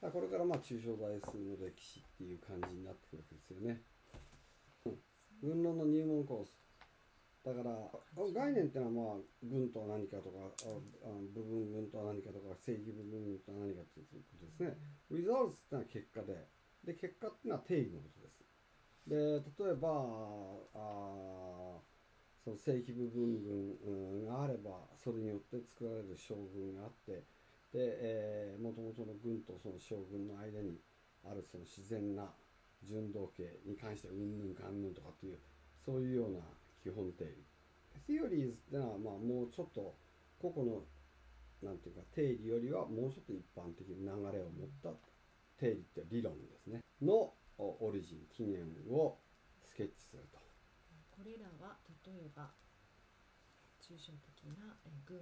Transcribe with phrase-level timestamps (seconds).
[0.00, 3.82] これからまあ抽象代数の歴史っていう感じになってくるわけですよね。
[4.84, 4.98] うん、
[5.42, 6.54] 軍論の入門コース。
[7.46, 7.70] だから
[8.34, 10.66] 概念っていうのはまあ軍とは何かとかあ
[11.32, 14.74] 部分軍とは何かとか正規部分軍とは何かということですね。
[15.10, 16.48] results っていうのは結果で、
[16.84, 18.42] で結果っていうのは定義のことです。
[19.06, 19.14] で
[19.64, 19.88] 例えば
[20.74, 21.78] あ
[22.42, 27.22] その正規部分軍があればそれによって作られる将軍があって
[27.76, 30.80] で、えー、元々の軍とその将軍の間に
[31.28, 32.32] あるその自然な
[32.82, 35.38] 順動形に関してうんぬんかんぬんとかっていう
[35.84, 36.40] そういうような
[36.82, 37.44] 基本定理。
[38.08, 39.94] theories ってのはまあもうちょっと
[40.40, 40.84] 個々の
[41.62, 44.96] なんていうか定理よりはもうちょっと一般的な流れを持った
[45.60, 49.20] 定理って理論ですねのオリジン起源を
[49.62, 50.38] スケッチすると。
[51.10, 52.52] これらは例えば
[53.80, 55.20] 抽象的な群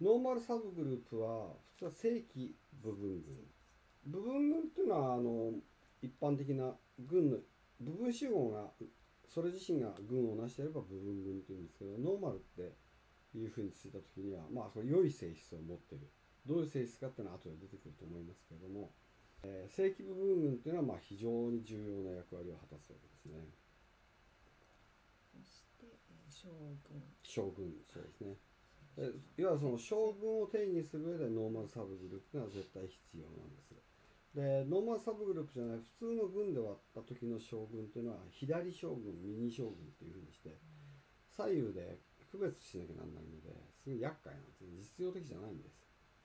[0.00, 3.34] normal subgroup は普通は正規部分群
[4.06, 5.52] 部分群っていうのはあの
[6.02, 6.72] 一般的な
[7.06, 7.36] 群の
[7.80, 8.70] 部分集合が
[9.26, 12.72] それ自身が群を成していれば部分群っていうんですけど normal って
[13.36, 16.08] いうふうについた時にはまあこれ良い性質を持ってる
[16.46, 18.90] どういう性質かっていうのは後で出てくると思いますけれども、
[19.42, 23.44] えー、正規部分群っていうのはまあ非常に重要な役割を果たすわけですね。
[25.34, 26.48] そして、えー、将
[26.88, 28.47] 軍将軍そうですね。
[28.98, 33.74] いわゆるその将軍を定義する上で normal subgroup が絶対必要なんです。
[34.34, 40.58] で normal subgroup じゃない普通の群で割った時の商群っていうのは左商群右商群っていうふうにして
[41.30, 41.98] 左右で
[42.30, 45.78] 区別しなきゃなんないのですごい厄介なんですね実用的じゃないんです。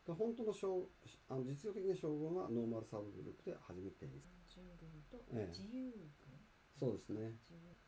[0.04, 0.90] で本当の商
[1.30, 6.44] あの実用的な将軍は normal subgroup で初めて定義準軍と自由軍、ええ、
[6.76, 7.38] そうですね。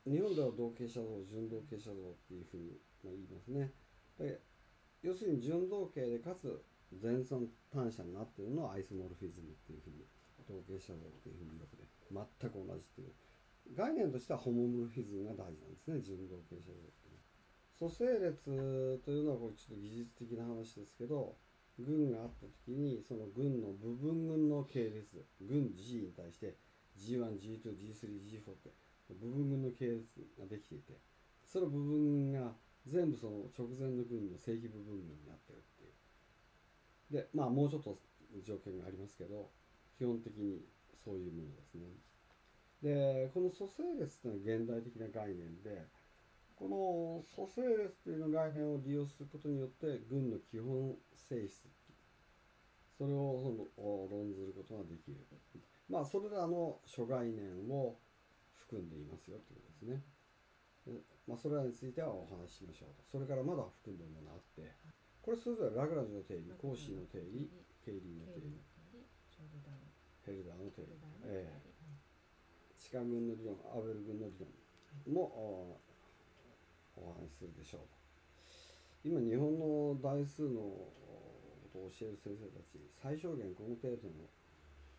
[0.08, 3.74] 日本では同型車像純同型車像っていうふうに言いますね。
[4.18, 4.40] で
[5.06, 6.66] 要するに純同型でかつ
[6.98, 10.02] 前尊単車になっているのはアイスモルフィズムっていうふうに
[10.50, 13.14] 統計者像っていうふうによくね全く同じっていう
[13.78, 17.22] 概念としてはホモモルフィズムが大事なんですね純同型者像っていう
[17.78, 21.38] 組成列というのはこれちょっと技術的な話ですけど
[21.78, 26.58] 軍があった時にその軍の部分軍の系列軍 G に対して
[26.98, 28.74] G1、G2、G3、G4 って
[29.22, 30.02] 部分軍の系列
[30.40, 30.98] ができていて
[31.46, 32.54] その部分が
[32.86, 37.24] 全部その直前の軍の正規部分になってるっていう。
[37.24, 37.98] でまあもうちょっと
[38.44, 39.52] 条件がありますけど
[39.98, 40.62] 基本的に
[41.04, 41.88] そういうものですね。
[42.82, 45.88] でこの組成列っていうのは現代的な概念で
[46.56, 51.68] この組成列というの概念を利用することによって軍の基本性質
[52.98, 53.68] それを
[54.10, 55.18] 論ずることができる。
[55.90, 57.98] まあそれらの諸概念を
[58.56, 60.15] 含んでいますよということですね。
[61.28, 63.04] まあ、それらについてはお話ししましょうと。
[63.10, 64.70] それからまだ含んでるものがあって。
[65.26, 67.50] これそれぞれラグランジュの定理コーシーの定理
[67.82, 68.62] ケイリーの定理
[70.22, 70.94] ヘルダーの定理、
[71.26, 71.62] ええ。
[72.78, 74.50] 地下軍の理論アベル軍の理論
[75.10, 75.82] も、
[76.94, 80.94] お話しするでしょう今日本の大数のこ
[81.74, 84.30] とを教える先生たち最小限この程度の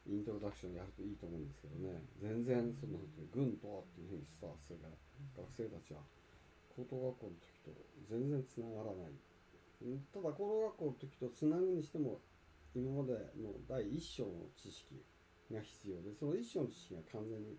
[0.06, 2.03] イントロダクションやるといいと思うんですけどね。
[2.22, 2.98] 全然その
[3.34, 4.94] 軍とはっていうふうにスタートするから
[5.34, 6.03] 学生たちは
[6.76, 7.72] 高等学校の時と
[8.10, 9.12] 全然つながらない
[10.12, 12.20] ただ高等学校の時とつなぐにしても
[12.75, 15.00] 今までの第一章の知識
[15.50, 17.56] が必要でその一章の知識が完全に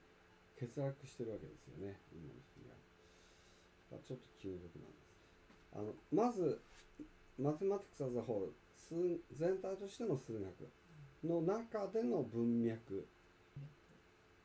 [0.59, 2.77] 欠落してるわけですよね今の人には。
[3.91, 5.17] だちょっと気の毒なんです。
[5.73, 6.61] あのまず
[7.39, 8.95] マテマティクス・アザ・ホール数
[9.33, 10.69] 全体としての数学
[11.23, 13.07] の中での文脈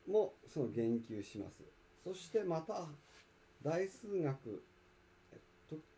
[0.07, 1.63] もその言及します。
[2.03, 2.87] そしてまた
[3.63, 4.63] 大数学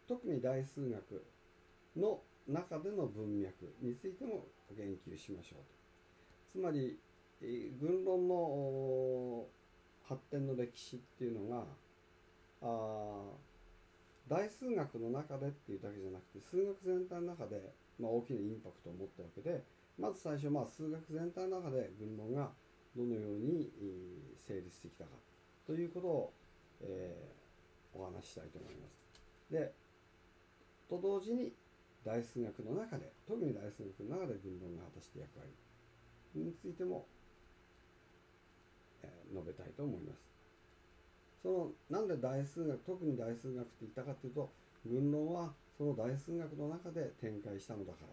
[0.07, 1.25] 特に大数学
[1.97, 4.45] の中での文脈についても
[4.77, 5.59] 言及しましょう
[6.53, 6.59] と。
[6.59, 6.99] つまり
[7.79, 9.45] 軍論の
[10.07, 11.65] 発展の歴史っていうのが
[12.61, 13.21] あ
[14.27, 19.63] 大数学の中でっていうだけじゃなくて数学全体の中で、まあ、大きなインパクトを持ったわけで
[19.99, 22.51] まず最初、まあ、数学全体の中で軍論が
[22.95, 23.69] どのように
[24.47, 25.11] 成立してきたか
[25.67, 26.33] ということを、
[26.81, 27.34] えー、
[27.95, 28.99] お話ししたいと思います。
[29.51, 29.73] で
[30.89, 31.53] と同時に
[32.03, 35.49] 大数学の中で特に大数学の中で軍論が果たして役割
[36.35, 37.07] についても、
[39.01, 40.35] えー、述べたいと思います。
[41.41, 44.51] そのなんで大数学特に大数学って言ったかというと
[44.85, 48.07] 軍論はその大数学の中で展開したのだから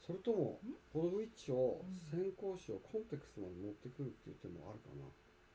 [0.00, 0.58] それとも
[0.92, 5.06] ポドウィッチを先行詞をコンテクストまで持ってくるっていう手もあるかな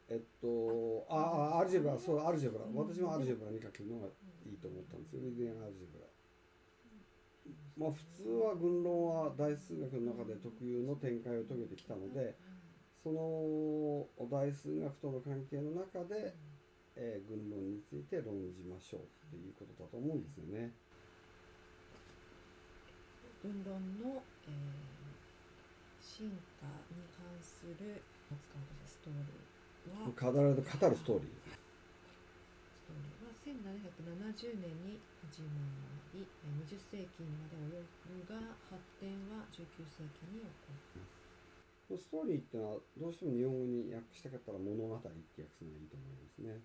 [0.10, 4.07] えっとああアルジェブラそうアルジェブラ私もアルジェブラに書けるのが
[4.46, 6.06] いいと思ったんですよリディアンアルジェブラ
[7.78, 12.36] まあ普通は群論は大数学の中で特有の展開を遂げてきたので
[13.06, 13.22] その
[14.30, 16.34] 大数学との関係の中で、
[16.96, 20.74] えー群論について論じましょうっていうことだと思うんですよね。
[23.44, 24.96] 文論の、えー
[26.02, 26.31] 進
[26.62, 26.66] 化
[26.96, 29.24] に関する扱うストーリー。
[29.24, 29.44] は
[29.85, 31.45] 語られる語るストーリー。
[31.45, 34.97] ストーリーは1770年に
[35.29, 35.61] 始ま
[36.13, 37.83] りえー20世紀にまで及
[38.23, 38.39] ぶが
[38.71, 46.57] 発展は19世紀に起こるストーリーってのはどうしても日本語に訳したかったら物語って訳すのがいいと思いますね。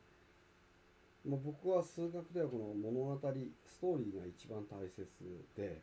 [1.26, 5.04] まあ、僕は数学ではこの物語ストーリーが一番大切
[5.52, 5.82] で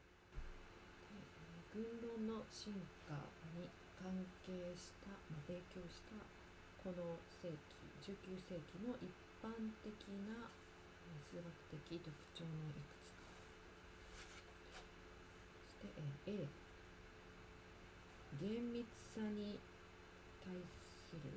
[1.69, 2.73] 軍論の進
[3.05, 3.13] 化
[3.53, 3.69] に
[4.01, 4.09] 関
[4.41, 6.17] 係した、まあ、影響した
[6.87, 9.11] この世紀19世紀の一
[9.43, 9.51] 般
[9.83, 9.91] 的
[10.23, 10.47] な
[11.19, 11.43] 数学
[11.83, 13.27] 的特徴のいくつか。
[15.67, 15.91] そして、
[16.31, 16.47] A
[18.39, 19.59] 厳密さに
[20.39, 20.55] 対
[20.87, 21.27] する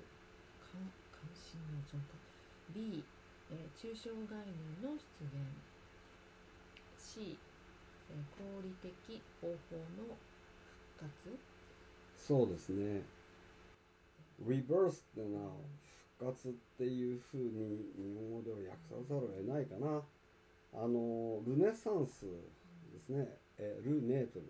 [0.71, 2.15] 関関心の増加。
[2.71, 3.03] B、
[3.75, 4.55] 抽象概念
[4.87, 5.35] の出現。
[6.97, 7.35] C、
[8.39, 10.15] 合理的方法の
[10.95, 11.35] 復活。
[12.17, 13.03] そうですね。
[14.47, 15.53] Reverse っていうのは
[16.19, 20.03] 復活っていうふうに日本語では訳さざるを得ないかな。
[20.73, 22.27] あのルネサンス
[22.93, 23.27] ですね。
[23.59, 24.41] えルネート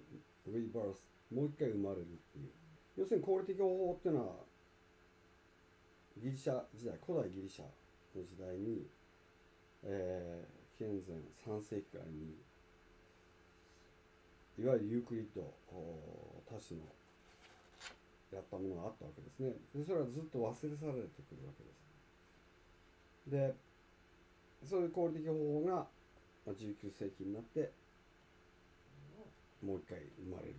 [0.47, 0.95] ル reverse
[1.35, 2.51] もう一回生まれるっていう。
[2.97, 4.35] 要するに合理的方法っていうのは
[6.19, 8.87] ギリシャ時代古代ギリシャの時代に、
[9.85, 10.93] えー、紀元
[11.47, 12.37] 前3世紀からに
[14.59, 15.41] いわゆるユークリッド
[15.73, 16.85] お他種の
[18.33, 19.55] やったものがあったわけですね。
[19.75, 23.31] でそれはずっと忘れ去られてくるわけです。
[23.31, 23.55] で
[24.65, 25.87] そういう合理的方法が
[26.47, 27.73] 19世紀になって
[29.63, 30.55] もう一回生まれる。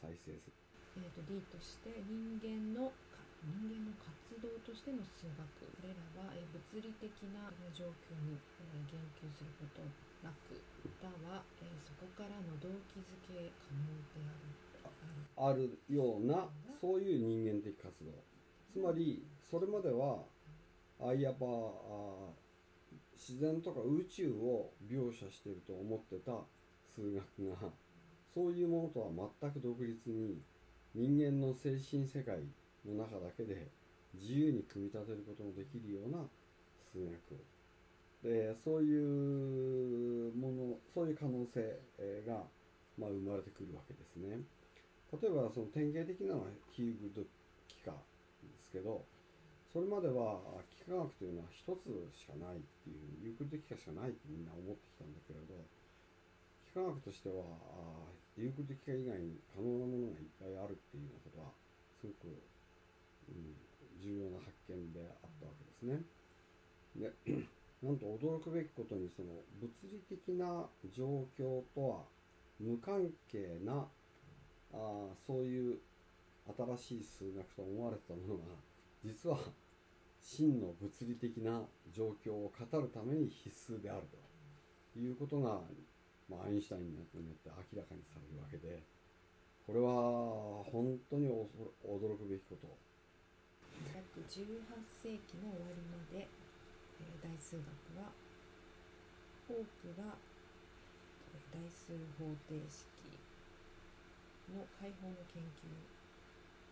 [0.00, 0.54] 再生する。
[1.02, 2.94] えー、と D として人間の
[3.42, 5.46] 人間の活動としての数学。
[5.62, 9.82] これらは、え物理的な状況に、え言及すること
[10.26, 10.58] なく
[10.98, 14.67] だは、えそこからの動機づけ可能である。
[15.36, 16.48] あるような
[16.80, 18.10] そういう人間的活動
[18.72, 20.24] つまりそれまでは
[21.00, 22.30] あいわばあ
[23.14, 26.32] 自然とか宇宙を描写してると思ってた
[26.94, 27.70] 数学が
[28.32, 30.40] そういうものとは全く独立に
[30.94, 32.38] 人間の精神世界
[32.86, 33.68] の中だけで
[34.14, 36.18] 自由に組み立てることのできるような
[36.92, 37.12] 数学
[38.22, 41.60] でそういうものそういう可能性
[42.26, 42.42] が、
[42.98, 44.40] まあ、生まれてくるわけですね。
[45.12, 47.96] 例えばその典型的なのは非ユークリッド幾何
[48.52, 49.04] ですけど
[49.72, 50.40] それまでは
[50.84, 55.56] 幾何学というのは一つしかないっていうユークリッド幾何しかないってみんな思ってきたんだけれど
[56.72, 57.40] 幾何学としては
[58.36, 61.56] ユークリッド幾何以外に可能なものがいっぱいあるっていうようなことは
[61.96, 63.56] すごく、うん、
[63.96, 66.04] 重要な発見であったわけですね。
[66.96, 67.12] で
[67.82, 69.28] なんと驚くべきことにその
[69.60, 72.04] 物理的な状況とは
[72.58, 73.86] 無関係な
[74.72, 75.78] あそういう
[76.78, 78.44] 新しい数学と思われてたものが
[79.04, 79.38] 実は
[80.22, 81.62] 真の物理的な
[81.92, 84.02] 状況を語るために必須である
[84.92, 85.60] ということが、
[86.28, 87.18] まあ、アインシュタインによって
[87.72, 88.82] 明らかにされるわけで
[89.66, 92.72] これは本当に驚くべきこと。
[93.92, 97.68] 約18世紀の終わりまで、えー大数学
[98.00, 98.10] は
[99.46, 100.16] 多くが
[101.52, 103.17] 大数方程式
[104.54, 105.68] の解放の研究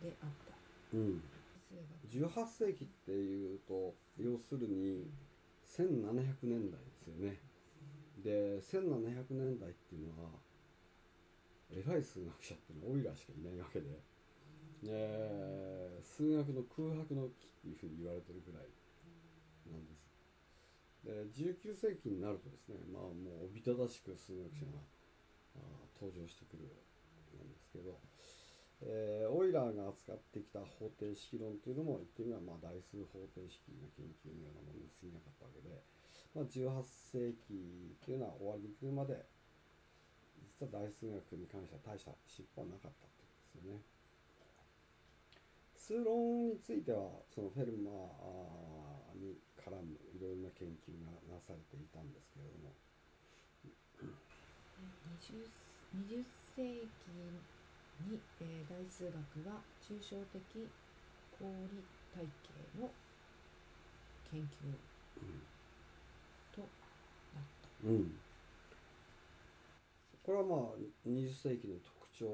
[0.03, 0.55] であった。
[0.95, 1.23] うん。
[1.67, 5.11] 数学18世紀っていうと要するに
[5.67, 7.41] 1700年代ですよね。
[8.23, 10.31] で1700年代っていうのは
[11.71, 13.87] 偉い数学者っていうのはオイラーしかいないわけで、
[14.89, 18.69] えー数学の空白の期っていうふうに言われてるぐらい
[19.69, 20.07] なんです。
[21.05, 24.81] で19世紀になるとですねまあもうおびただしく数学者が
[26.01, 26.67] 登場してくる
[27.37, 28.01] なんですけど、
[28.83, 35.83] えーオイラーが扱ってきた方程式論というのも言ってみればまあ大数方程式の研究のようなものに過ぎなかったわけで、
[36.33, 36.81] まあ、18
[37.13, 39.27] 世紀というのは終わりに来るまで
[40.57, 43.81] 実は大数学に関しては大した失敗はなかったってことですよね。
[45.77, 52.75] 数論についてはそのフェルマーに絡むいろいろな研究がなされていたんですけれども
[55.21, 55.47] 20,
[56.11, 56.73] 20世紀
[58.09, 59.15] に、えー大数学
[59.47, 60.41] は抽象的
[61.39, 61.85] 合理
[62.15, 62.89] 体系の
[64.31, 64.73] 研究
[66.57, 66.63] と
[67.35, 67.69] なった。
[67.85, 68.19] うん、
[70.23, 70.59] これはまあ
[71.07, 72.25] 20世紀の特徴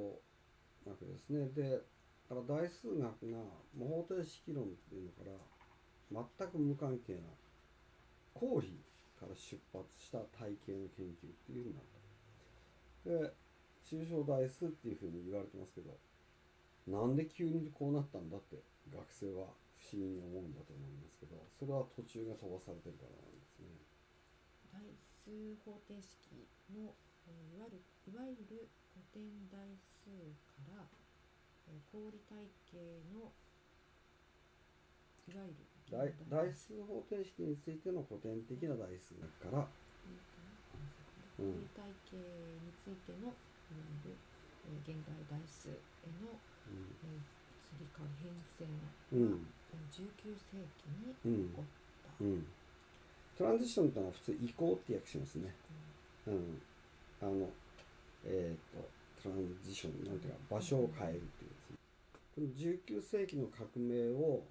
[0.87, 1.49] なわけですね。
[1.49, 1.83] で
[2.31, 3.38] だから大数学が
[3.76, 7.21] もう方程式論っていうのから全く無関係な
[8.35, 8.79] 公理
[9.19, 13.11] から出発した体系の研究っていうふうになった。
[13.11, 13.41] で
[13.85, 15.99] 抽象代数っていうふうに言われてますけど
[16.89, 18.59] なんで急にこうなったんだって
[18.91, 19.47] 学生は
[19.79, 23.67] 不思議に思うんだと思いますけどそれは途中が飛ばされてるからなんですね。
[24.73, 24.81] 代
[25.12, 25.31] 数
[25.62, 26.95] 方程式の、
[27.29, 30.83] えーいわゆるいわゆる古典代数から、
[31.71, 32.79] えー公理体系
[33.15, 33.31] の
[35.31, 39.69] いわゆる代数方程式についての古典的な代数学から
[41.37, 43.33] 公理体系についての
[43.71, 44.16] いる、
[44.66, 45.73] えー現代代数へ
[46.23, 46.35] の、
[46.66, 47.23] えー
[47.73, 51.49] 移り変わり変遷が、うんえー19世紀にうん。
[51.50, 51.64] 起こっ
[52.19, 52.25] た。
[52.25, 52.47] うん。
[53.38, 55.54] トランジションってのは普通移行って訳しますね。
[56.26, 56.62] うん。
[57.23, 57.49] あの
[58.25, 58.88] えっ、と
[59.23, 61.76] トランジションなんていうか場所を変えるっていうですね
[62.35, 64.42] この19世紀の革命を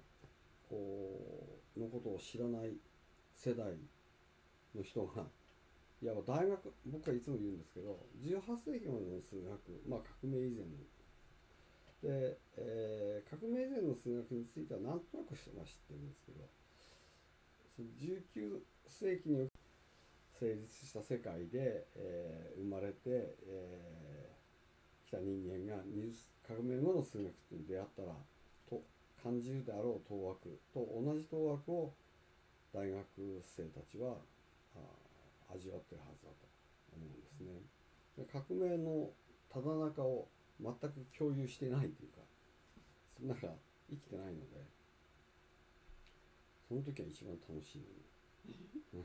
[0.70, 2.72] おのことを知らない
[3.36, 3.66] 世代
[4.74, 5.22] の人が
[6.02, 9.54] いや大学僕はいつも言うんですけど18世紀までの数学
[9.86, 10.74] まあ革命以前の。
[12.02, 16.50] で、えー革命以前の数学についてはなんとなく知ってるんですけど
[17.76, 19.46] その19世紀に
[20.40, 24.42] 成立した世界で、えー生まれて、えー
[25.06, 25.82] 来た人間が
[26.48, 28.16] 革命後の数学って出会ったら
[28.68, 28.82] と
[29.22, 31.92] 感じるであろう当惑と同じ当惑を
[32.72, 33.04] 大学
[33.44, 34.16] 生たちは
[35.54, 36.48] 味わってるはずだと
[36.96, 37.60] 思うんですね。
[38.16, 39.10] で革命の
[39.48, 40.28] ただ中を
[40.60, 42.20] 全く共有してないというか
[43.18, 43.48] その中
[43.88, 44.64] 生きてないので
[46.68, 49.04] その時は一番楽しいのに。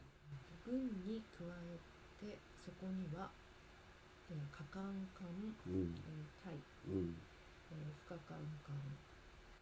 [0.63, 1.79] 軍に加え
[2.19, 3.31] てそこには、
[4.29, 5.27] えー、可感感、
[5.65, 5.95] うん。
[6.03, 6.51] え
[6.87, 7.15] うん、
[7.71, 8.75] えー不可感感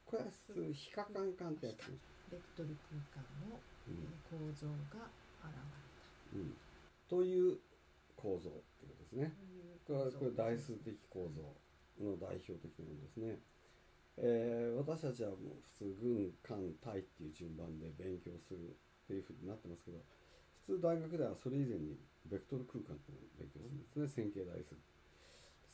[0.06, 1.89] これは普通非可感感ってやつ、
[2.30, 3.58] ベクトル空間の、
[4.24, 5.10] 構造が
[5.42, 5.54] 現
[6.34, 6.58] うん、
[7.10, 7.58] という
[8.16, 9.34] 構造っていうことですね。
[9.86, 11.42] これはこれれ代数的構造
[12.04, 13.40] の代表的なものですね。
[14.18, 15.40] えー私たちはもう
[15.78, 20.00] 普通軍艦隊っていう順番で勉強するっていうふうになってますけど
[20.66, 24.76] 普通大学ではそれ以前にベクトル空間っていうのを勉強するんですね線形代数。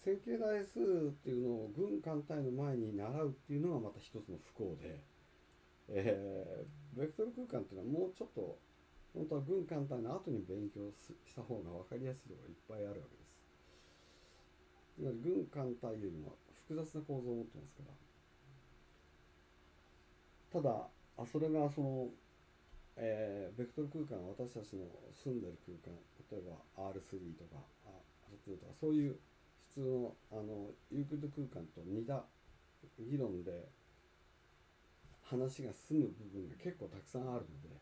[0.03, 4.99] 線形代数っていうのを軍艦隊の前に習うっていうのがまた一つの不幸で、
[5.89, 8.57] えーベクトル空間っていうのはもうちょっと
[9.13, 13.31] 本当は軍艦隊の後に勉強した方が分かりやすいところがいっぱいあるわけです。
[14.95, 16.37] つまり軍艦隊よりも
[16.67, 17.83] 複雑な構造を持ってますか
[20.53, 20.87] らただ
[21.17, 22.07] あそれがその、
[22.95, 25.97] えーベクトル空間私たちの住んでる空間
[26.31, 26.41] 例え
[26.77, 27.59] ば R3 とか
[28.31, 29.17] R2 とかそういう
[29.73, 32.23] 普通のあのユークリッド空間と似た
[32.99, 33.67] 議論で
[35.23, 37.80] 話が進む部分が結構たくさんあるので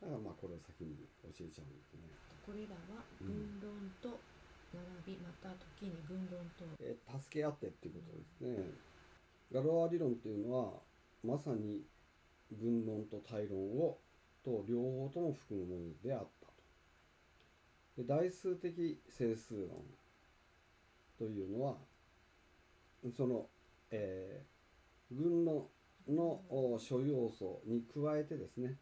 [0.00, 2.08] だからまあこれを先に教えちゃうんですね。
[2.44, 4.20] これらは軍論と
[5.04, 8.70] 並びまた時に軍論とえ助け合ってっていうことですね。
[9.52, 10.72] ガロア理論っていうのは
[11.24, 11.82] まさに
[12.52, 13.98] 軍論と対論を
[14.44, 18.02] と両方とも含むものであったと。
[18.02, 19.84] で代数的整数論
[21.18, 21.76] というのは
[23.16, 23.46] その、
[23.90, 24.60] えー
[25.12, 25.66] 軍論
[26.08, 26.40] の
[26.78, 28.76] 諸要素に加えてですね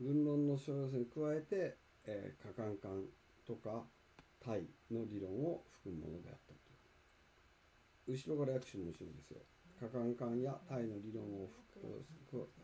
[0.00, 3.04] 軍論の諸要素に加えて、えー、可感感
[3.46, 3.84] とか
[4.44, 6.58] 対の理論を含むものであったと。
[8.08, 9.40] 後ろから訳しても面白いですよ。
[9.78, 11.50] 可感感や対の理論を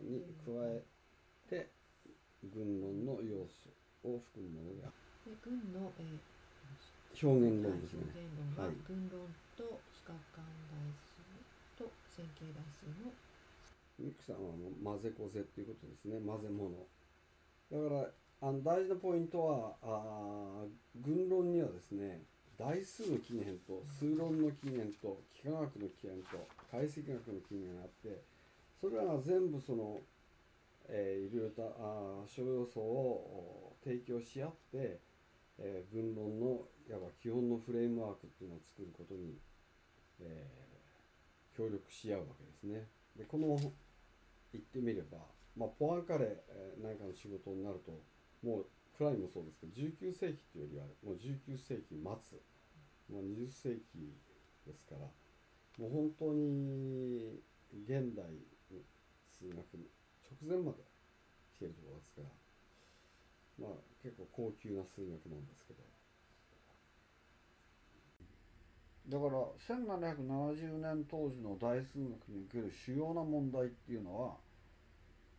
[0.00, 0.82] に加え
[1.48, 1.70] て
[2.42, 3.70] 軍論の要素
[4.02, 6.34] を含むものであるで軍の、えー
[7.14, 8.10] 表現論ですね。
[8.10, 8.76] 表現論ははい。
[8.82, 9.22] 軍論
[9.54, 11.22] と非可感代数
[11.78, 13.14] と線形代数の
[14.02, 16.18] ミクさんはもう混ぜこぜっていうことですね。
[16.18, 16.74] 混ぜ物
[17.70, 20.64] だからあの大事なポイントはあ
[21.00, 22.22] 軍論にはですね
[22.58, 28.22] 代数の起源と数論の起源と幾何学の起源と解析学の起源があって
[28.80, 29.98] それらが全部その、
[30.88, 35.00] えーいろいろとあー諸要素を提供し合って、
[35.58, 39.38] えー軍論のいわば基本のフレームワークっていうのを作ることに、
[40.20, 40.64] えー
[41.56, 42.88] 協力し合うわけですね。
[43.16, 43.56] でこの
[44.52, 45.18] 言ってみれば、
[45.56, 47.92] まあ、ポアンカレーえーなんかの仕事になると
[48.42, 52.38] もうクライもそうですけど19世紀っていうよりはもう19世紀末、
[53.10, 54.14] もう20世紀
[54.66, 55.06] ですから
[55.78, 57.38] もう本当に
[57.86, 58.24] 現代
[59.30, 60.78] 数学直前まで
[61.56, 65.82] 来てるところですからまあ結構高級な数学なんですけど。
[69.06, 74.36] だから1770年当時の大数学における主要な問題っていうのは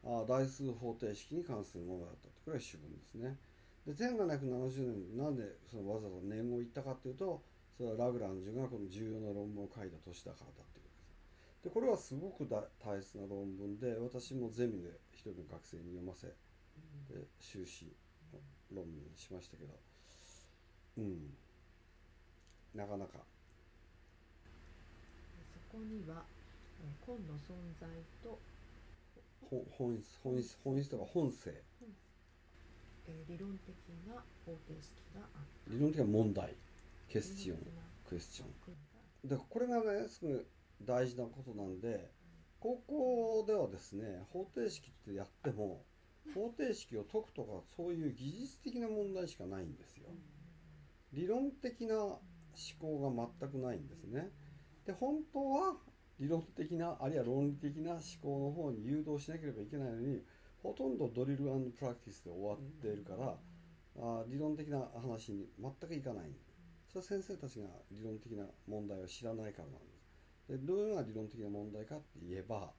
[0.05, 3.37] あ大数方程式に関するものだったこれは主文ですね。
[3.85, 7.41] で1770年になんでそのわざわざ年号を言ったかっていうと
[7.77, 11.63] それはラグランジュがこの重要な論文を書いた年だからだっていうことです。
[11.65, 16.27] でこれはすごく大切な論文で私もゼミで一人の学生に読ませ
[17.09, 17.93] で修士
[18.73, 19.73] 論文にしましたけど。
[20.97, 21.33] うん。
[22.73, 23.19] なかなか。
[25.53, 26.23] そこには
[26.79, 27.87] えー根の存在
[28.23, 28.39] と、
[29.49, 31.51] 本本質本質本質とか本性。
[33.07, 33.75] えー理論的
[34.07, 34.13] な
[34.45, 35.29] 方程式があっ
[35.65, 35.71] た。
[35.71, 36.55] 理論的な問題。
[37.07, 37.57] ケスチョン
[38.09, 38.45] クエスチョ
[39.25, 40.45] ンでこれがねすごい
[40.81, 42.11] 大事なことなんで
[42.59, 45.83] 高校ではですね方程式ってやっても
[46.33, 50.07] 方程式を解くとかそういう技術的な問題しかないんですよ。
[51.13, 52.19] 理論的な思
[52.79, 54.31] 考が全くないんですね。
[54.85, 55.77] で本当は
[56.19, 60.21] 理論的なあるいは論理的な思考の方に誘導しなければいけないのに
[60.63, 63.35] ほとんどドリルプラクティスで終わっているから、
[63.97, 66.31] あー理論的な話に全くいかない。
[66.87, 70.05] それは先生たちが理論的な問題を知らないからなんです。
[70.47, 72.71] でどういうのが理論的な問題かって言えば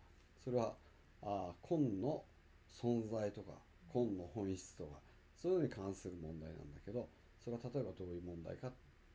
[0.42, 0.74] それは
[1.22, 2.24] あー根の
[2.68, 3.52] 存在とか
[3.94, 4.98] 根の本質とか
[5.34, 7.08] そういうのに関する問題なんだけど
[7.42, 8.72] それは例えばどういう問題かっ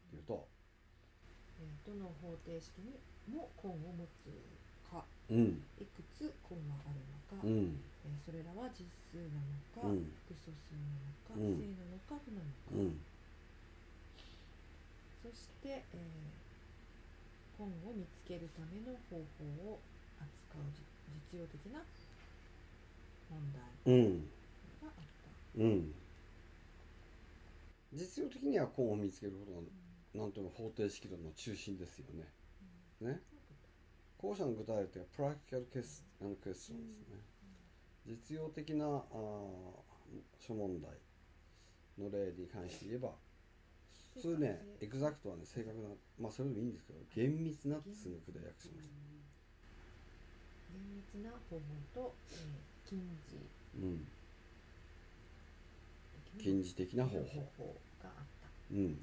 [0.10, 0.48] ていうと
[1.60, 4.30] えーどの方程式にも根を持つ
[4.84, 5.64] かうん。
[5.78, 7.80] いくつ根があるのか、うん。
[8.04, 10.12] えーそれらは実数なのか、うん。
[10.14, 11.58] 複素数なのか、うん。
[11.58, 13.02] 正なのか負なのか、うん。
[15.22, 16.52] そして、えー
[17.58, 19.84] 根を見つけるための方法を
[20.20, 21.86] 扱うじ実用的な
[23.30, 24.32] 問題うん
[24.82, 25.32] があった。
[25.56, 25.94] うん。
[27.94, 29.62] 実用的には根を見つけることが
[30.26, 32.28] なんとも方程式論の中心ですよね
[33.02, 33.22] ね。
[34.18, 37.18] 後者の具体例は practical ques- and question ですね。
[38.06, 39.82] 実用的なあー
[40.40, 40.92] 諸問題
[41.98, 43.14] の例に関して言えば
[44.16, 48.96] 普通ねエグザクトはね正確なまあそれでもいいんですけど厳密なってすぐ句で訳しました。
[50.72, 51.62] 厳密な方法
[51.94, 53.50] と、えー近似
[53.82, 54.08] うん
[56.36, 57.24] 的近似的な方法。
[57.24, 58.50] 方法があった。
[58.72, 58.98] うん、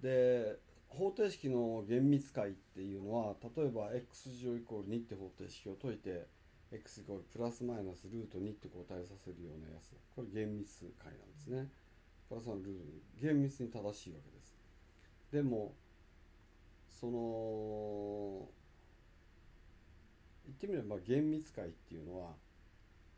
[0.00, 6.26] で方程式の厳密解っていうのは例えば x 乗イコール2って方程式を解いて
[6.72, 9.94] x イコールプラスマイナスルート2って答えさせるようなやつ。
[10.14, 11.68] これ厳密解なんですね。
[12.28, 12.70] プラスのルート
[13.20, 14.56] 2厳密に正しいわけです。
[15.30, 15.74] でも
[16.88, 18.48] その
[20.46, 22.32] 言ってみれば厳密解っていうのは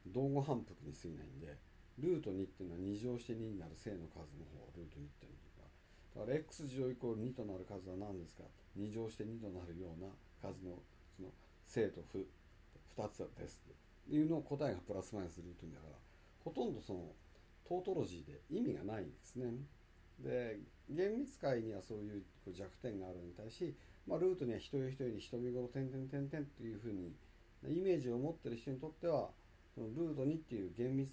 [0.07, 1.57] 同語反復に過ぎないんで
[1.99, 5.40] ルート2っていうのは2乗して2になる正の数の方をルート2っていうん
[6.17, 8.43] だから x 乗イコール2となる数は何ですか
[8.79, 10.09] ？2乗して2となるような
[10.43, 10.79] 数の
[11.17, 11.29] その
[11.67, 12.27] 正と負
[12.97, 15.97] 2つですっていうのを答えがプラスマイナスルート2だから
[16.45, 17.13] ほとんどその
[17.69, 19.47] トートロジーで意味がないんですね。
[20.19, 20.59] で
[20.91, 23.75] 厳密解にはそういう弱点があるのに対し、
[24.07, 27.15] まあ、ルートには一人一人に瞳頃点々点々っていうふうに
[27.69, 29.31] イメージを持ってる人にとっては
[29.75, 31.11] そのルート2っていう厳密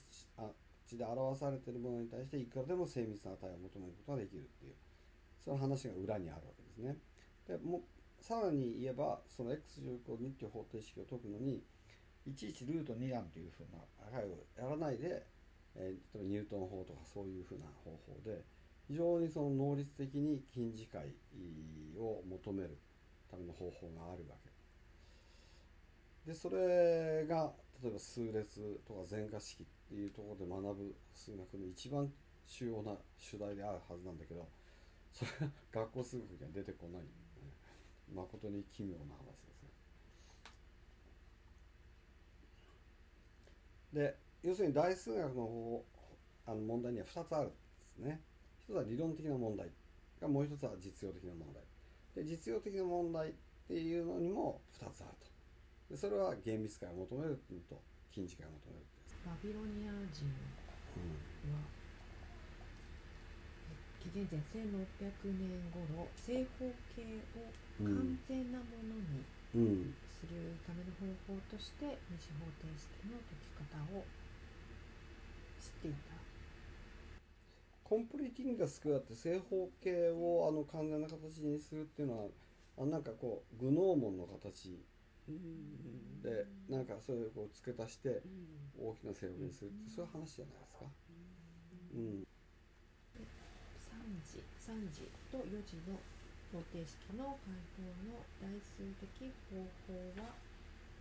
[0.88, 4.74] 値で表されているものに対していくらでも精密な値を求めることができるっていう。
[5.48, 6.98] その話が裏にあるわけですね。
[7.48, 7.82] でも
[8.20, 11.64] さらに言えばその x 乗イコール2っていう方程式を解くのに
[12.26, 13.80] いちいちルート2なんていうふうな
[14.12, 15.26] 値をやらないで、
[15.76, 18.44] えー例えばニュートン法とかそういうふうな方法で
[18.90, 21.16] 非常にその能率的に近似解
[21.98, 22.78] を求める
[23.32, 24.52] ための方法があるわけ
[26.30, 32.12] でそれが例えば数列とか全化式っていうところで学ぶ数学の一番
[32.46, 34.50] 主要な主題であるはずなんだけど
[35.13, 37.08] それが学校数学には出てこない、ね、
[38.13, 39.70] 誠に奇妙な話ですね。
[43.93, 45.86] で要するに大数学の方
[46.46, 47.56] あの問題には2つあるんで
[47.88, 48.22] すね。
[48.60, 49.70] 一つは理論的な問題
[50.22, 51.63] がもう一つは実用的な問題。
[52.15, 53.34] で実用的な問題っ
[53.67, 55.38] ていうのにも2つあると。
[55.89, 61.77] でそれは厳密解を求めるっていうのと近似解を求めるっていうバビロニア人うん
[64.08, 67.04] 紀元前1600年頃正方形
[67.36, 67.52] を
[67.84, 74.04] 完全なものにうんするための方法として二次方程式の解き方を
[75.60, 76.15] 知っていた。
[77.84, 82.30] コンプリーティングがスクエアって正方形をあの完全な形にするっていうのは
[82.80, 84.80] あなんかこうグノーモンの形
[86.24, 88.22] でなんかそれをこう付け足して
[88.78, 90.86] 大きな正方形にするってそういう話じゃないですか。
[91.96, 92.37] うん3
[94.24, 95.98] 時3時と4時の
[96.52, 99.93] 方程式の解法の代数的方法
[100.24, 100.36] は、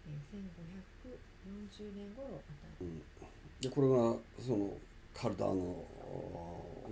[0.07, 2.43] えー、1540年頃与
[2.81, 3.03] えうん、
[3.61, 4.71] でこれがその
[5.17, 5.87] カルダーノ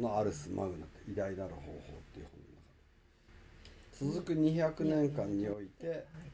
[0.00, 2.40] のアルス・マグナって偉大なる方法っていう本
[4.08, 4.24] の中で。
[4.24, 6.32] 続く200年間において、はい、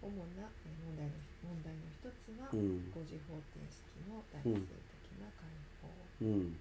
[0.00, 0.08] 主
[0.40, 1.12] なえー問題の
[1.44, 2.90] 問題の一つは、うん。
[2.96, 5.44] 五次方程式の代数的な解
[5.82, 6.56] 法うん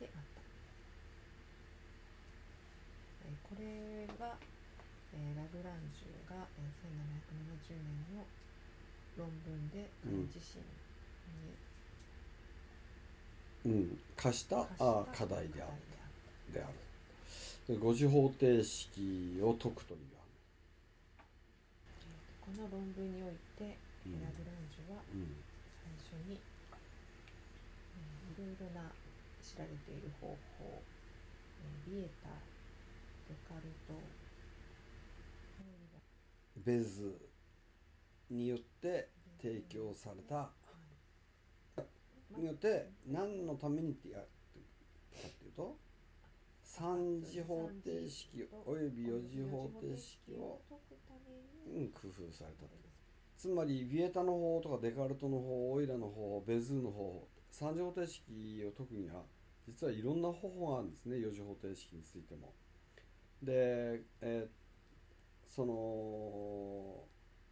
[0.00, 0.42] であった。
[3.24, 4.40] えーこれは、
[5.12, 8.26] えーラグランジュが、えー1770年の
[9.16, 10.62] 論文で彼自身
[11.32, 11.58] に
[13.64, 15.76] うん、課した課したあ課題であ課る。
[16.52, 16.74] である
[17.68, 20.00] で五次方程式を解くという
[22.40, 24.20] この論文において、うん。
[24.20, 25.44] ラグランジュはうん。
[25.82, 26.42] 最初に、
[27.94, 28.96] えーいろいろな
[29.40, 30.26] 知られている方
[30.58, 30.84] 法、
[31.60, 32.49] えービエタデ
[33.48, 33.94] カルト。
[36.56, 37.18] ベズ
[38.30, 39.08] によって
[39.40, 40.50] 提供された。
[42.36, 44.30] によって何のためにってやって
[45.20, 45.76] かっていうと
[46.62, 47.70] 三次方程
[48.08, 50.60] 式および四次方程式を、
[51.66, 52.70] うん、工夫されたと
[53.36, 58.22] つまりビエタの方とかデカルトの方オイラの方ベズーの方三次方程式
[58.66, 59.22] を解くには
[59.66, 62.52] 実はいろんな方法があるんですね四次方程式についても。
[63.42, 64.60] で、えー
[65.50, 67.08] その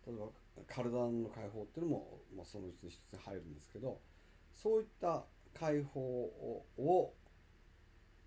[0.07, 0.31] 例えば
[0.73, 4.01] カルダンの解放っていうのも、まあ、そのうちの一つに入るんですけど
[4.55, 5.25] そういった
[5.59, 7.15] 解放を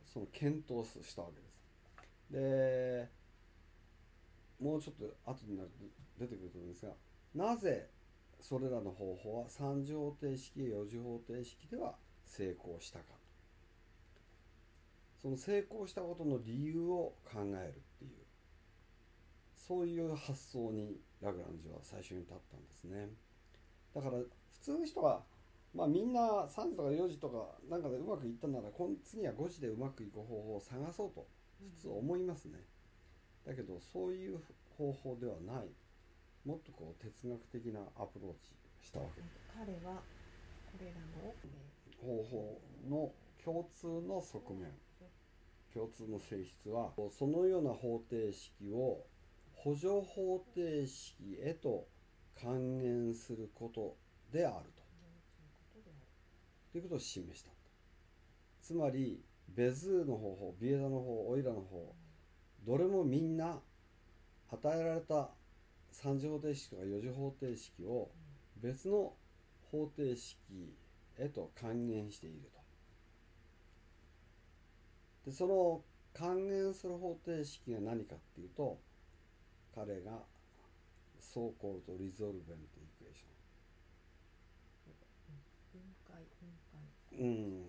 [0.06, 1.62] その検討したわけです。
[2.32, 3.10] で
[4.62, 5.76] もうちょっと後になると
[6.20, 6.92] 出てくると思うんですが
[7.34, 7.90] なぜ
[8.40, 11.96] それらの方法は3次方程式4次方程式では
[12.26, 13.06] 成功したか
[15.22, 18.12] その成功したことの理由を考えるっていう
[19.56, 23.08] そういう発想にラグランジュは最初に立ったんですね。
[23.94, 24.28] だから普
[24.62, 25.22] 通の人は
[25.74, 31.28] まあみんな3時とか4時とかなんかでうまくいったなら今次は5時でうまくいく方法を探そうと
[31.76, 32.60] 普通思いますね、
[33.46, 34.40] だけどそういう
[34.78, 35.70] 方法ではない。
[36.44, 38.56] もっとこう哲学的なアプローチ
[38.88, 39.22] したわけ。
[39.54, 40.02] 彼は
[40.72, 41.62] これらの、え
[42.02, 43.12] 方法の
[43.46, 44.72] 共通の側面
[45.74, 49.06] 共通の性質はそのような方程式を
[49.54, 51.88] 補助方程式へと
[52.42, 53.96] 還元すること
[54.32, 54.82] であると。
[56.72, 57.52] ということを示した
[58.62, 61.94] つまりベズーの方法ビエダの方オイラの方
[62.66, 63.60] どれもみんな
[64.50, 65.32] 与えられた
[65.94, 68.10] 3次方程式とか4次方程式を
[68.62, 69.14] 別の
[69.72, 70.38] 方程式
[71.18, 72.61] へと還元していると。
[75.26, 75.82] でその
[76.14, 78.80] 還元する方程式が何かっていうと
[79.74, 80.12] 彼が
[81.20, 83.26] そうコールとリゾルベントイクエーシ
[85.72, 87.26] 分解分解ョン。
[87.26, 87.64] うん。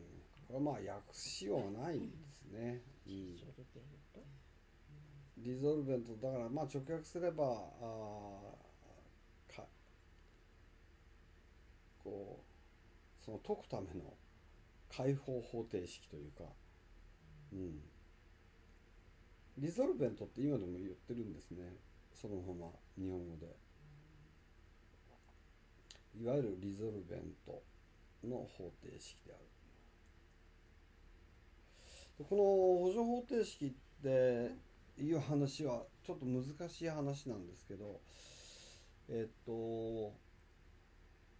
[0.48, 3.38] これはまあ訳しようがないですね、うん。
[3.38, 4.20] ソルベント
[5.38, 9.64] リゾルベントだからまあ直訳すればあーか
[12.02, 14.14] こうその解くための
[14.88, 16.44] 解放方程式というか、
[17.52, 17.80] うん、
[19.58, 21.76] リゾルベントって今でも言ってるんですね。
[22.14, 23.46] そのまま日本語で。
[26.20, 27.62] いわゆるリゾルベント
[28.24, 29.44] の方程式である。
[32.28, 32.42] この
[32.84, 33.70] 補助方程式っ
[34.02, 34.54] て
[34.98, 38.00] いう話はちょっと難しい話なんですけど
[39.08, 40.12] えっと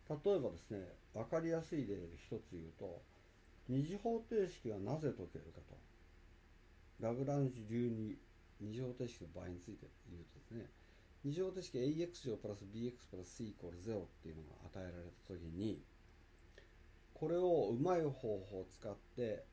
[0.09, 0.81] 例えばですね
[1.15, 3.03] 分かりやすい例で一つ言うと
[3.69, 5.92] 二次方程式はなぜ解けるかと。
[7.03, 8.17] ラグランジュ流に
[8.61, 10.71] 二次方程式の場合について言うとですね
[11.25, 15.83] 二次方程式 ax 乗プラス bx プラス c イコール0っていうのが与えられた時に
[17.15, 19.45] これをうまい方法を使って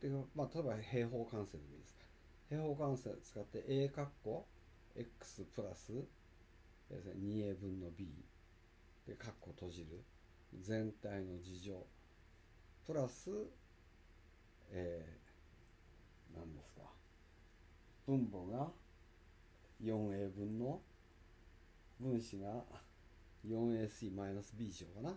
[0.00, 1.94] で、まあ、例えば平方完成でもいいです。
[1.94, 2.00] か
[2.48, 4.46] 平方完成使って a 括弧
[4.96, 5.92] x プラス
[6.90, 8.08] 2a 分の b
[9.06, 10.04] で括弧閉じる。
[10.62, 11.84] 全体の事乗
[12.86, 13.30] プラス
[14.70, 15.17] えー、
[16.36, 16.82] 何ですか？
[18.06, 18.68] 分母が
[19.82, 20.80] 4a 分の
[22.00, 22.64] 分子が
[23.46, 25.16] 4ac-b 乗かな？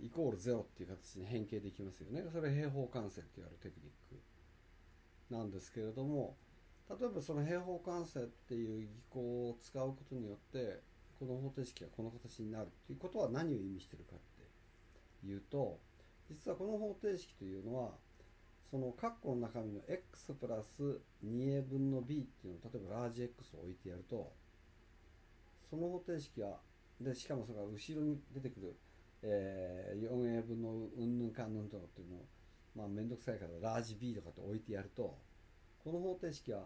[0.00, 2.24] イコール0っていう形に変形できますよね。
[2.32, 6.36] それ平方完成って言われるテクニックなんですけれども
[6.90, 10.80] 例えばその平方完成っていう技巧を使うことによって
[11.18, 14.18] この方程式がこの形になるっていうことは何を意味してるかっ
[15.22, 15.78] ていうと
[16.28, 17.92] 実はこの方程式というのは
[18.74, 24.32] その括弧の中身の x プラス 2a 分の b っていうのを例えばラージ X を置いてやると
[25.70, 26.58] その方程式は
[27.00, 28.76] でしかもそれが後ろに出てくる、
[29.22, 32.24] えー、4a 分のうんぬんかんぬんとかっていうのを
[32.74, 35.16] まあ面倒くさいからラージ b とかって置いてやると
[35.84, 36.64] この方程式は、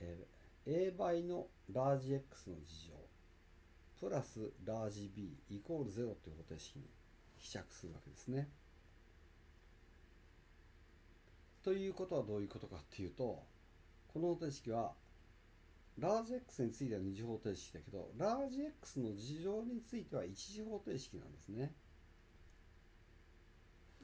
[0.00, 6.82] えー、a 倍のラージ X の事乗プラスラージ b イコール0っていう方程式に
[7.38, 8.50] 希釈するわけですね。
[11.62, 13.42] ということはどういうことかっていうと
[14.12, 14.92] この方程式は
[15.98, 21.72] ラージ X については二次方程式だけどラージ X の事乗については一次方程式なんですね。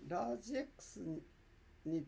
[0.09, 1.01] ラージ X
[1.85, 2.05] に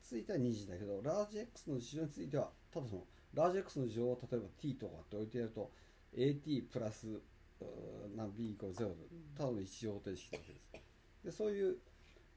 [0.00, 3.02] ついては2次だけどラージ X の事乗についてはただその
[3.34, 5.70] ラージ X の事乗を例えば t とかって置いてやると
[6.16, 7.06] at プラス
[8.16, 8.94] な b イコール0
[9.36, 11.24] ただの一次方程式なわけです。
[11.24, 11.76] でそういう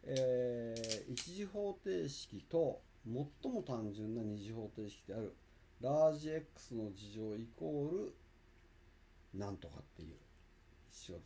[0.08, 5.36] えー、一次方程式と最も単純な二次方程式である。
[5.82, 8.16] ラージ X の事乗イコール
[9.34, 10.16] なんとかっていう。
[10.92, 11.22] 一緒違い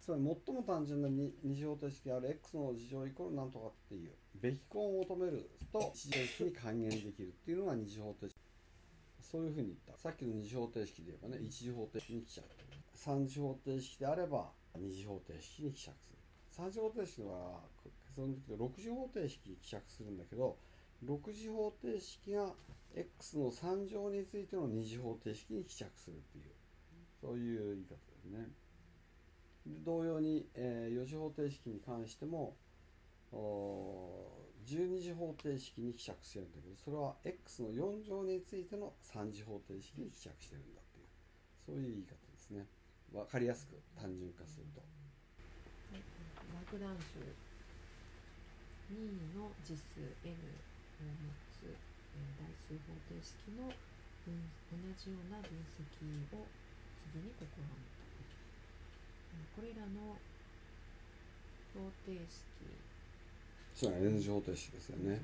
[0.00, 2.30] つまり最も単純な二次方程式である。
[2.30, 4.12] X の事乗イコールなんとかっていう。
[4.40, 8.36] べき根を求めると一次方式に還元できるっていうのが二次方程式。
[9.20, 10.00] そういうふうに言った。
[10.00, 12.46] さっきの二次方程式で言えばね一次方程式に希釈
[12.94, 16.18] 三次方程式であれば二次方程式に希釈する。
[16.56, 20.56] 3次方程式は結論的に6次方程式希釈するんだけど
[21.04, 22.52] 6次方程式が
[22.94, 26.44] x の3乗についての2次方程式に希釈するっていう
[27.20, 28.48] そういう言い方ですね。
[29.84, 32.56] 同様に、えー、4次方程式に関しても
[34.66, 41.06] 12次方程式に希釈してるんだけどそれは x の4乗についての3次方程式に希釈してるんだっていう
[41.64, 42.66] そういう言い方ですね。
[43.12, 45.01] 分かりやすく単純化すると。
[46.72, 47.36] ラグランジュ
[48.96, 50.32] 2の実数 n
[51.00, 53.68] を持つ、え、代数方程式の
[54.24, 54.32] 分
[54.72, 55.84] 同じような分析
[56.32, 56.48] を
[57.12, 58.08] 次に試みた、
[59.54, 60.16] これらの
[61.74, 62.80] 方程式。
[63.74, 65.20] そう N 字方程式ですよね。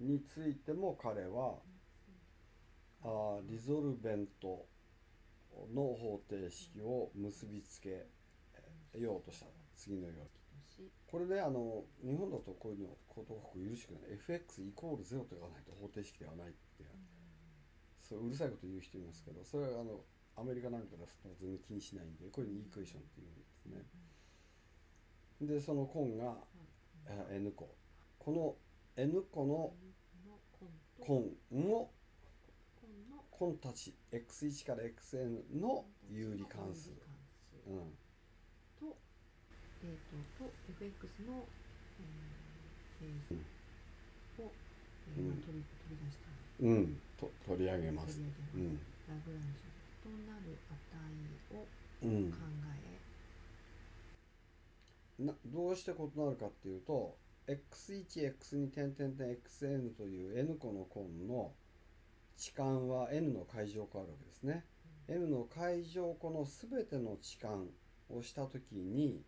[0.00, 1.54] についても彼は
[3.04, 4.66] あリゾルベント
[5.72, 8.06] の方程式を結びつけ
[8.98, 9.46] ようとした。
[9.76, 10.41] 次のように。
[11.06, 14.14] これねあの日本だとこういうのことごく許しくない。
[14.14, 16.86] FX イコール0と言わないと方程式ではないって、う。
[16.86, 16.88] ん、
[18.00, 20.00] そううるさいこと言う人いますけどそれはあの
[20.36, 23.84] アメリカなんかですと全然気にしないんでこういうのイクエーションっていうんですね、
[25.42, 26.36] うん、でその根が、
[27.28, 27.68] うん、N 個
[28.18, 28.56] この
[28.96, 29.72] N 個の
[31.50, 31.90] 根を
[33.40, 36.90] 根たち x1 から xn の有利関数、
[37.66, 39.96] うん、えー
[40.38, 41.46] と、と FX の、
[43.00, 44.52] えー、を、
[45.16, 46.30] えー、うん、取り取り出した。
[46.62, 47.00] うん。
[47.18, 48.18] と取り上げます。
[48.18, 51.02] 取り上げます、うん、ラグランジュとなる値
[51.54, 52.08] を考え、
[55.20, 57.16] うん、などうして異なるかっていうと
[57.46, 61.52] x1x2 点点点 xn という n 個の根の
[62.38, 64.64] 置換は n の階乗個あるわけですね、
[65.08, 67.66] うん、n の階乗個の全ての置換
[68.16, 69.22] をしたときに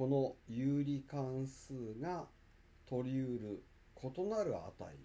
[0.00, 2.24] この有利関数が
[2.88, 3.62] 取りうる
[4.02, 4.96] 異なる値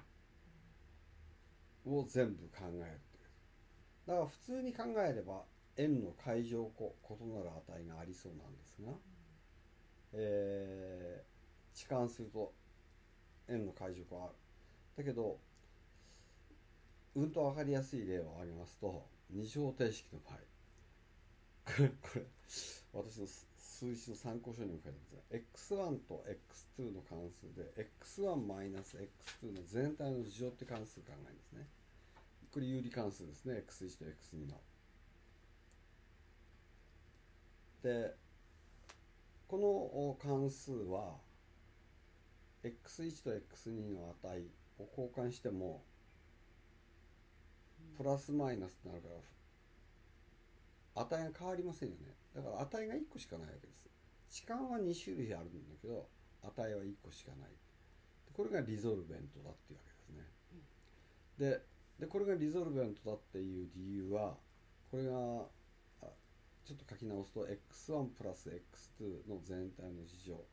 [1.85, 5.43] を全部考えるというだから普通に考えれば
[5.75, 8.93] n の階乗個異なる値がありそうなんですが、
[10.13, 12.53] えー、置換すると
[13.49, 14.33] n の階乗個ある。
[14.95, 15.37] だけど
[17.15, 20.39] うんと分かりやすい例を挙げますと二乗定式の場合。
[21.65, 21.83] こ
[22.15, 22.25] れ
[22.93, 23.27] 私の
[23.75, 26.23] 数字の参考書にも書いてますが x1 と
[26.79, 31.67] x2 の関数で x1-x2 の全体の事乗って関数考えるんですね。
[32.53, 33.61] これ有利関数ですね。
[33.67, 34.61] x1 と x2 の。
[37.83, 38.15] で
[39.49, 41.17] この関数は
[42.63, 44.47] x1 と x2 の値
[44.79, 45.83] を交換しても
[47.97, 49.09] プラスマイナスってなるか
[50.95, 52.24] ら値が変わりませんよね。
[52.35, 53.87] だから値が1個しかないわけです。
[54.29, 56.09] 置換は2種類あるんだけど
[56.43, 57.51] 値は1個しかない。
[58.33, 60.27] これがリゾルベントだっていうわけですね、
[61.39, 61.65] で
[61.97, 64.35] でこれがリゾルベントだっていう理由は
[64.91, 65.11] これが
[66.65, 70.43] ちょっと書き直すと x1 プラス x2 の全体の事乗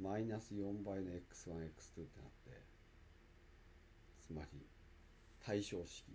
[0.00, 2.60] マイナス4倍の x1x2 ってなって
[4.26, 4.66] つまり
[5.38, 6.06] 対称式。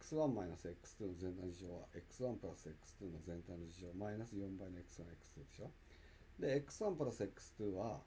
[0.00, 5.70] X1-x2 の全体の事乗は x1 プラス x2 の全体の事乗マイナス4倍の x1x2 でしょ？
[6.38, 8.00] で x1 プラス x2 は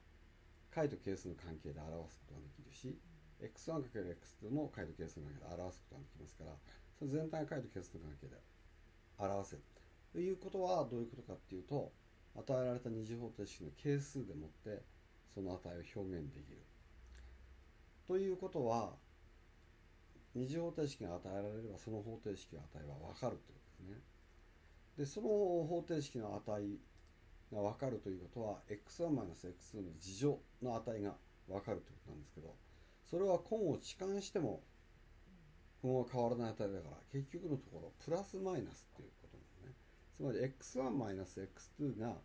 [0.70, 2.98] 解と係数の関係で表すことができるし
[3.40, 6.52] x1×x2 も解と係数の関係で表すことができますから
[6.98, 8.36] その全体が解と係数の関係で
[9.18, 9.62] 表せる。
[10.12, 11.92] ということはどういうことかっていうと
[12.36, 14.82] 与えられた二次方程式の係数でもって
[15.34, 16.58] その値を表現できる。
[18.06, 18.92] ということは
[20.36, 24.02] 二次方程式が与えられればその方程式の値は分かるということですね。
[24.98, 26.78] でその方程式の値
[27.52, 31.16] が分かるということは x1-x2 の次乗の値が
[31.48, 32.54] 分かるということなんですけど
[33.04, 34.62] それは根を置換しても
[35.82, 39.74] 根は変わらない値だから結局のところプラスマイナスっていうことなのね。
[40.16, 42.16] つまり x1-x2 が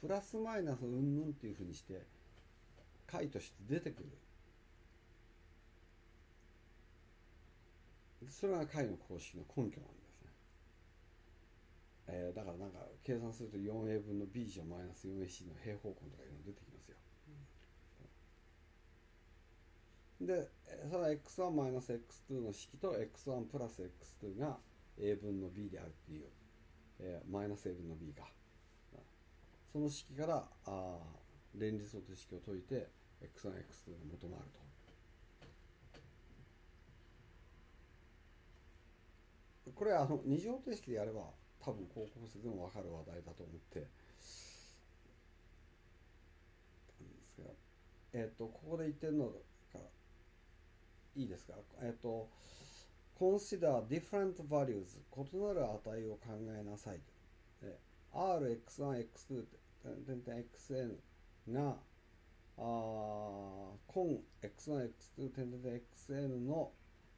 [0.00, 2.06] プラスマイナスうんぬんっていうふうにして
[3.06, 4.08] 解として出てくる。
[8.28, 10.28] それが解の公式の根拠なんですね、
[12.08, 16.96] えー、だからなんか計算すると 4a 分の b 乗マイナス 4ac の平方根とかいうの出てきますよ、
[20.20, 20.48] うん、で
[20.90, 24.58] その x1-x2 の式と x1 プラス x2 が
[24.98, 26.26] a 分の b であるっていう、
[26.98, 28.24] えー、マイナス a 分の b が
[29.72, 30.98] その式からあ
[31.54, 32.88] 連立方程式を解いて
[33.22, 34.59] x1x2 が求まると。
[39.80, 41.22] これあの二次方程式でやれば
[41.58, 43.80] 多分高校生でも分かる話題だと思って。
[43.80, 43.86] で
[47.24, 47.56] すけど
[48.12, 49.32] えっ、ー、とここで言ってるのか
[49.72, 49.80] ら
[51.16, 51.54] いいですか？
[51.80, 52.28] えっ、ー、と
[53.18, 56.20] consider different values 異なる値を考
[56.58, 57.00] えなさい
[58.12, 59.46] rx1 x2
[60.04, 60.98] 点々 xn
[61.54, 61.78] が
[62.58, 66.70] あ根 x1 x2 点々 xn の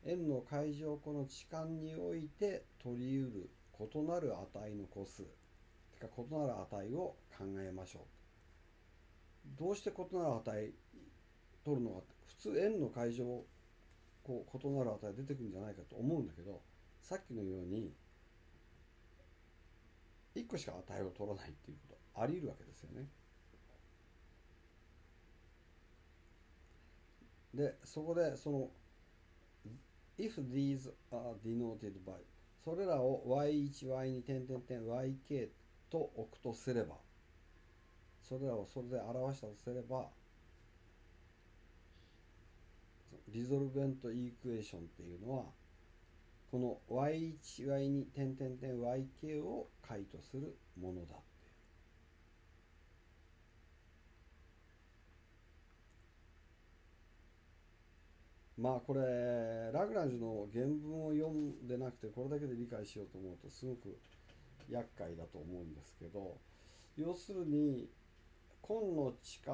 [0.04, 8.02] n の階乗個の置換において取りうる異なる値の個数てか異なる値を考えましょう
[9.58, 10.72] どうして異なる値
[11.64, 13.44] 取るのか普通 n の階乗
[14.24, 16.60] こう異なる値出てくるんじゃないかと思うんだけど
[17.00, 17.92] さっきのように
[20.34, 23.06] 1個しか値を取らないっていうことあり得るわけですよね。
[27.54, 28.70] でそこでその
[30.18, 32.12] if these are denoted by
[32.64, 35.48] それらを y1、y2、点々点 yk
[35.90, 36.96] と置くとすれば
[38.22, 40.08] それらをそれで表したとすれば
[43.28, 45.44] リゾルベントイクエーションっていうのは
[46.50, 51.16] この y1、y2、点々点 yk を解とするものだ。
[58.62, 59.00] まあこれ
[59.72, 63.98] ラグランジュの原文を読んでなくてこれだけで理解しようと思うとすごく
[64.70, 66.38] 厄介だと思うんですけど
[66.96, 67.88] 要するに
[68.62, 69.52] 根の置換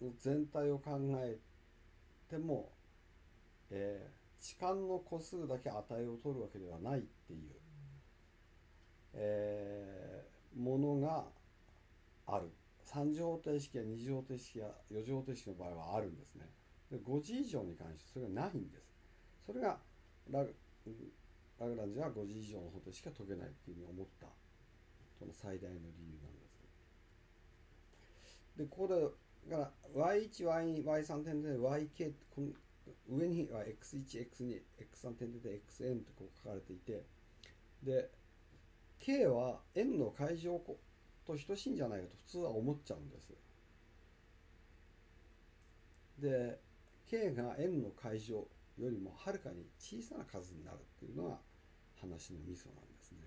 [0.00, 1.36] の全体を考え
[2.30, 2.70] ても、
[3.70, 7.40] えー、置換の個数だけ値を取るわけではないっていう、
[9.12, 11.24] えー、ものが
[12.26, 12.50] ある。
[12.94, 16.48] 3次方程式や2次方程式や4次方程式の場合はあるんですね。
[16.90, 18.94] で5次以上に関してそれがないんです。
[19.46, 19.78] それが
[20.30, 20.54] ラグ
[21.58, 24.26] ラグランジュは5次以上の方程式は解けないっていうふうに思った
[25.18, 26.54] その最大の理由なんです。
[28.56, 32.48] で、ここで、だから y1、y2、y3 点で yk この
[33.08, 37.04] 上には x1、x2、x3 点で xn ってこう書かれていて、
[37.82, 38.10] で、
[38.98, 40.58] k は n の階乗
[41.26, 43.32] と等しいんじゃないかと普通は思っちゃうんです。
[46.20, 46.58] で
[47.06, 48.46] k が n の階乗
[48.78, 51.38] よりもはるかに小さな数になるっていうのが
[52.00, 53.18] 話のミソなんですね。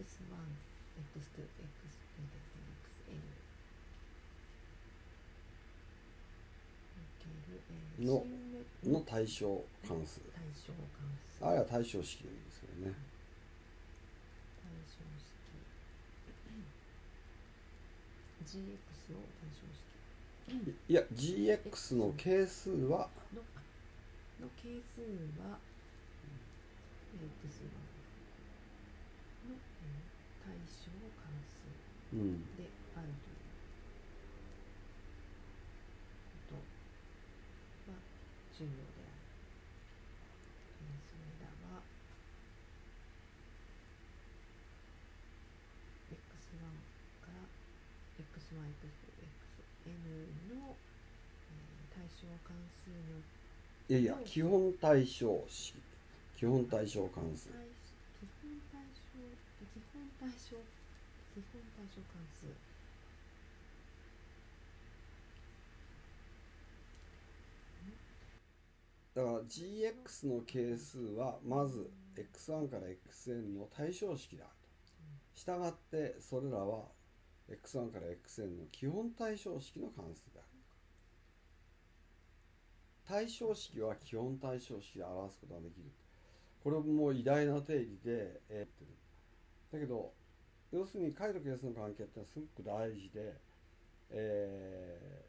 [0.00, 0.24] x1、
[1.14, 2.18] x2、x3、
[7.98, 8.24] xn の
[8.84, 10.20] の対象関数。
[10.20, 11.44] 対象関数。
[11.44, 13.07] あるいは対象式でいいですよね。
[18.48, 23.44] GX を対象式、いや GX の係数はの
[24.40, 25.02] の係数
[25.36, 25.60] は
[27.12, 27.76] X の、
[30.40, 30.88] 対象
[31.20, 31.68] 関数
[32.56, 33.44] であるという
[36.48, 36.56] こ
[37.84, 38.00] とは
[38.56, 39.28] 重要である。
[41.04, 41.84] それらは
[46.08, 46.88] X1
[48.18, 48.50] xy
[48.82, 48.88] と
[49.86, 49.94] xn
[50.50, 50.74] の、
[51.48, 52.77] えー、対象関数によって
[53.88, 55.74] いやいや基本対象式
[56.36, 57.58] 基本対象関数基本
[58.70, 59.00] 対象
[59.58, 60.56] 基本対象
[61.34, 62.68] 基本対象関数
[69.18, 74.68] だから GX の係数はまず X1 から XN の対象式であると。
[75.40, 76.84] したがってそれらは
[77.50, 80.47] X1 から XN の基本対象式の関数である。
[83.08, 85.90] 対象式は基本対象式で表すことができる。
[86.62, 90.12] これも偉大な定理で、えー、だけど
[90.70, 93.34] 要するに解と係数の関係ってすごく大事で、
[94.10, 95.28] えー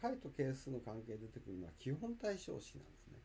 [0.00, 3.18] 解と係数の関係出てくるのは基本対象式なんですね。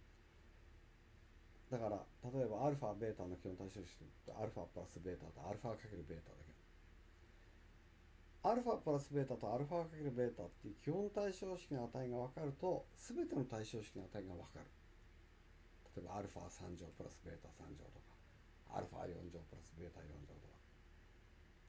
[1.70, 6.51] だから例えばアルファベータの基本対象式ってアルファプラスベータとアルファかけるベータだけ
[8.44, 14.66] アルファプラスベータとアルファかけるベータっていう基本対象式の値が分かると全ての対象式の値が分かる。
[15.96, 18.18] 例えばアルファ3乗プラスベータ3乗とか
[18.74, 20.58] アルファ4乗プラスベータ4乗とか。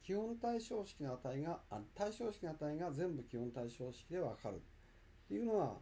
[0.01, 4.59] 基本対象式の値があ対象式の値が全部基本対象式で分かるっ
[5.27, 5.77] ていうのは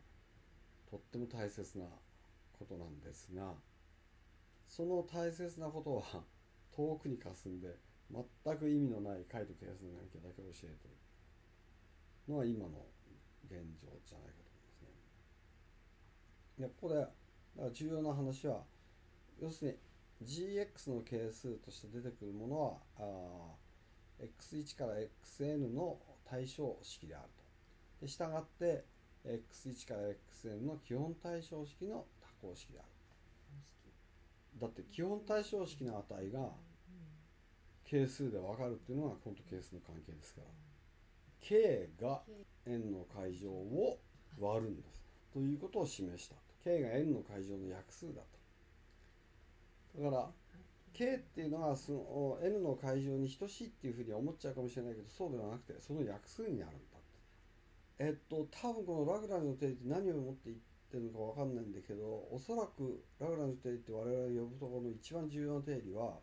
[0.89, 1.85] とっても大切な
[2.51, 3.53] ことなんですが
[4.67, 6.23] その大切なことは
[6.75, 7.75] 遠くにかすんで
[8.11, 10.95] 全く意味のない解と係数の関係だけ教えてる
[12.27, 12.85] のは今の
[13.45, 14.51] 現状じゃないかと
[14.81, 15.15] 思います
[16.59, 16.67] ね。
[16.67, 17.11] でここでだか
[17.57, 18.63] ら重要な話は
[19.39, 19.79] 要する
[20.21, 27.29] に GX の係数として出てくるものはあ X1 から XN の対象式である
[27.99, 28.05] と。
[28.05, 28.85] で従って
[29.25, 32.05] x1 から xn の基本対象式の
[32.41, 32.87] 多項式である
[34.59, 36.49] だって基本対象式の値が
[37.91, 40.47] 係数で分かるっていうのがコント係数の関係ですから。
[41.41, 42.21] k が
[42.65, 43.99] n の階乗を
[44.39, 45.03] 割るんです。
[45.33, 48.21] ということを示した k が n の階乗の約数だ
[49.95, 50.01] と。
[50.01, 50.31] だから
[50.93, 56.91] k っていうのはその n の階乗に等しいっていうふうに思っちゃうかもしれないけどそうではなくてその約数になるんだ。
[57.99, 60.57] えっと多分このラグランジの定理って何を持って言っ
[60.89, 66.17] てるのか分かんないんだけどおそらくラグランジの定理って我々が呼ぶところの一番重要な定理は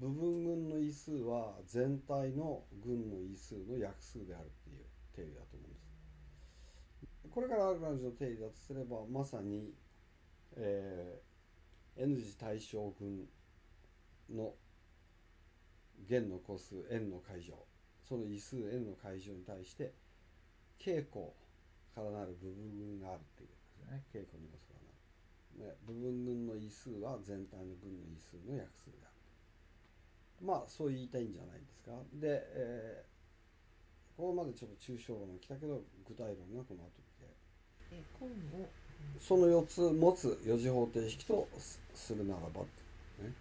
[0.00, 5.90] 部分群の因数は全体の群の因数の約数であるっていう定理だと思うんです。
[7.30, 9.74] これがラグランジの定理だとすればまさに、
[10.56, 13.28] えー、N 次対象群
[14.30, 14.54] の
[16.08, 17.54] 弦の個数 n の階乗
[18.08, 19.92] その因数 n の階乗に対して
[20.80, 21.28] 稽古
[21.94, 24.04] からなる部分群があるっていうことですね。
[24.08, 24.80] 稽古に要素が
[25.60, 25.68] な。
[25.68, 29.09] る、ね、部分群の因数は全体の群の因数の約数である。
[30.40, 31.92] まあそう言いたいんじゃないですか。
[32.14, 37.28] で、えー、ここまでちょっと抽象論が来たけど具体論がこの後で
[37.92, 38.68] え今後
[39.18, 41.48] その4つ持つ4次方程式と
[41.94, 43.24] するならばって。
[43.24, 43.34] ね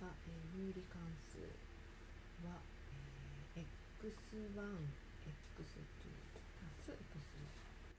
[0.00, 1.38] が、えー、有理関数
[2.46, 2.62] は、
[3.56, 4.98] えー、x1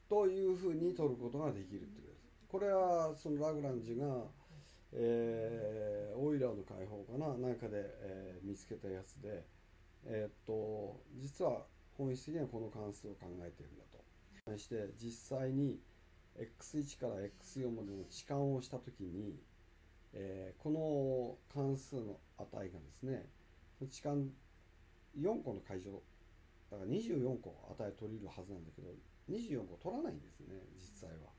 [0.09, 2.09] というふうに取ることができるという
[2.49, 4.07] これはそのラグランジが、
[4.93, 7.37] えー、オイラーの解放かな？
[7.37, 9.45] なんかで、えー、見つけたやつで、
[10.05, 11.65] えー、っと実は
[11.97, 13.99] 本質的にはこの関数を考えているんだと。
[14.45, 15.79] そして実際に
[16.37, 19.35] x1 から x4 までの置換をした時に、
[20.13, 23.27] えー、この関数の値がですね
[23.81, 24.29] 置換
[25.19, 26.01] 4個の解乗
[26.71, 28.89] だから24個値取れるはずなんだけど
[29.29, 31.29] 24個取らないんですね実際は。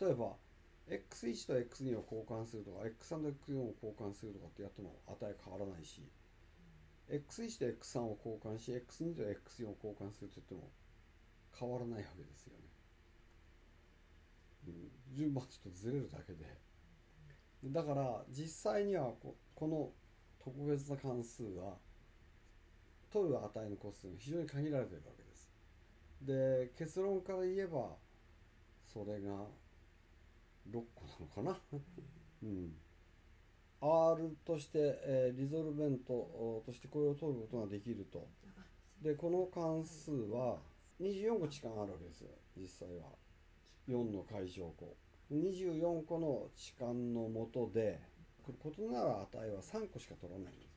[0.00, 0.36] 例えば
[0.88, 6.02] x1 と x2 を交換するとか x3 と x4 を交換するとかってやっても値変わらないし
[7.10, 10.70] x1 と x3 を交換し x2 と x4 を交換すると言っても
[11.58, 12.64] 変わらないわけですよね、
[14.68, 16.72] うん、順番ちょっとずれるだけで。
[17.64, 19.90] だから実際にはここの
[20.42, 21.76] 特別な関数は
[23.12, 25.48] 取る値の個数が非常に限られているわけです。
[26.22, 27.96] で結論から言えば
[28.82, 29.46] それが
[30.70, 31.06] 6個
[31.42, 31.78] なのかな？
[32.42, 32.74] うん。
[33.80, 38.28] R として、えー、リゾルベントとしてこれを取ることができると。
[39.02, 40.58] でこの関数は
[41.00, 42.30] 24個置換あるわけですよ。
[42.56, 43.06] 実際は。
[43.88, 44.96] 4の解乗項。
[45.32, 48.00] 24個の置換のもとで
[48.44, 50.72] これ異なる値は3個しか取らないんです。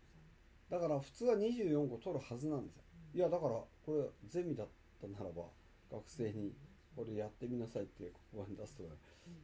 [0.69, 2.83] だから普通は24個取るはずなんですよ。
[3.13, 4.67] いやだからこれゼミだっ
[4.99, 5.43] たならば
[5.91, 6.53] 学生に
[6.95, 8.83] これやってみなさいってここに出すと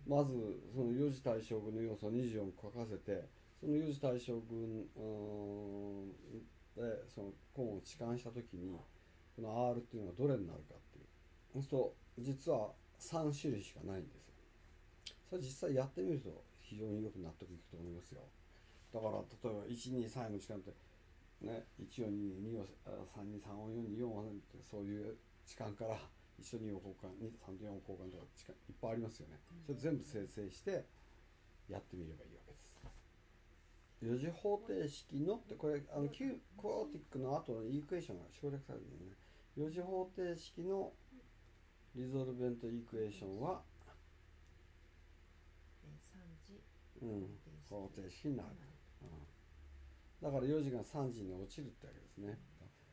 [0.08, 0.32] まず
[0.74, 3.28] その4次対象群の要素を24個書かせて
[3.60, 4.88] その4次対象群
[6.76, 6.82] で
[7.14, 8.80] そのコーンを置換した時に
[9.36, 11.06] この R っていうのはどれになるかっていう。
[11.54, 14.34] そうすると実は3種類しかないんですよ。
[15.30, 18.22] それ実際やってみると非常によく納得いくと思いますよ。
[18.94, 20.72] だから例えば123の時間って
[21.42, 22.66] ね1422を
[23.04, 25.98] 323を424をってそういう時間から
[26.42, 30.86] 1と2を交換3と4を交換とかいっぱいありますよね、それ全部生成して
[31.70, 32.82] やってみればいいわけです。
[34.02, 39.16] 4次方程式のってこれあの Q コーティックの後のイクエーションが省略されるのね。
[39.58, 40.92] 4次方程式の
[41.96, 43.62] リゾルベントイクエーションは、
[47.02, 47.28] うん、
[47.70, 48.50] 方程式になる、
[49.04, 49.06] う
[50.26, 52.40] ん、だから4次が3次に落ちるってわけですね。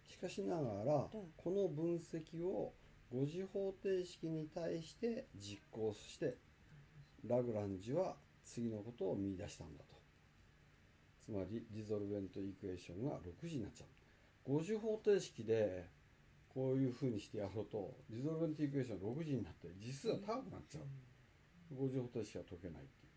[0.09, 2.73] しかしながらこの分析を
[3.13, 6.37] 5次方程式に対して実行して
[7.25, 9.97] ラグランジュは次のことを見出したんだと。
[11.25, 13.87] つまりリゾルベントイクエーションが6次になっちゃ
[14.47, 14.53] う。
[14.59, 15.89] 5次方程式で
[16.49, 20.85] こういうふうにしてやろうとリゾルベントイクエーション6次になって実数が高くなっちゃう。
[21.75, 23.09] 5次方程式は解けないってい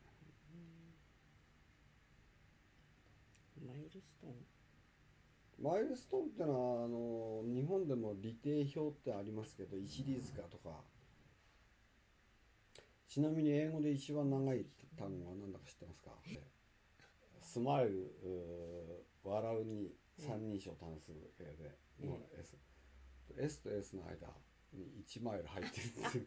[3.63, 3.67] う。
[3.67, 4.33] マイルストーン。
[5.61, 10.69] マイルストーンってのはあの日本でも利定表ってありますけど一里塚とか。
[13.07, 14.65] ちなみに英語で一番長い
[14.97, 16.11] 単語は何だか知ってますか？
[17.41, 18.09] スマイル
[19.21, 21.75] 笑うに三人称単数形で
[22.07, 22.55] の S、
[23.37, 24.29] S と S の間
[24.73, 26.23] に1マイル入ってるんですよ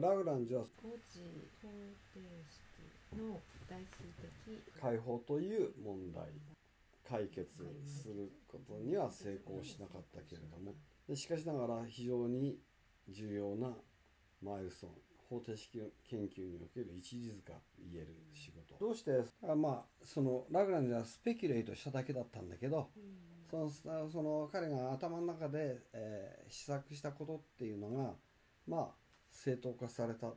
[0.00, 0.66] ラグランジュは5
[1.10, 1.24] 次
[1.60, 1.66] 方
[2.14, 4.04] 程式の代数
[4.46, 4.80] 的。
[4.80, 6.22] 解放という問題
[7.08, 10.74] 解決することには成功しなかったけれども。
[11.08, 12.58] でしかしながら非常に
[13.08, 13.74] 重要な
[14.42, 14.92] マイルストーン
[15.28, 15.78] 方程式
[16.08, 18.74] 研究における一時塚と言える仕事。
[18.78, 22.90] どうしてあまあそのラグランジュはスペキュレートしただけだったんだけど
[23.50, 23.70] その
[24.10, 28.14] その彼が頭の中で、えー試作したことっていうのが
[28.66, 28.88] まあ
[29.30, 30.32] 正当化された。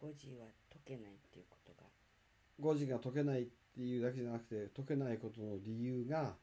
[0.00, 1.44] 5時は解けないっていう
[2.60, 6.34] ことが5時が解けないっていうだけじゃなくて解けないことの理由が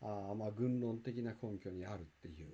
[0.00, 2.48] あーまあ軍論的な根拠にあるっていう、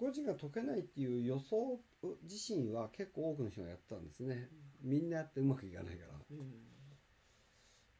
[0.00, 1.80] 5時が解けないっていう予想
[2.24, 4.48] 自身は結構多くの人がやったんですね、
[4.82, 6.12] みんなやってうまくいかないから。
[6.30, 6.74] うん。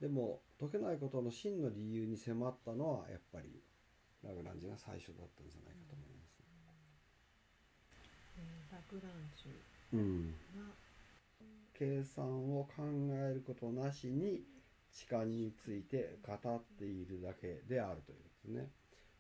[0.01, 3.63] でも解けないことの真の理由に迫ったのはやっぱり
[4.23, 6.44] ラグランジュが最初だったんじゃないかと思います、えー
[8.71, 9.51] ラグランジ
[9.93, 10.35] うん、
[11.73, 12.83] 計算を考
[13.13, 14.43] えることなしに
[14.93, 18.71] 痴漢について語っているだけであるということですね。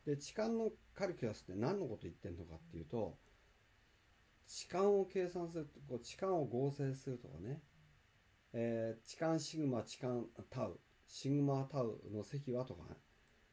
[0.07, 3.17] で痴漢のカリキュラスって何のこと言ってんのかっていうと
[4.47, 7.61] 痴漢を計算するとこう痴漢を合成するとかね、
[8.53, 10.15] えー痴漢シグマ痴漢
[10.51, 12.97] タウシグマタウの積はとかね。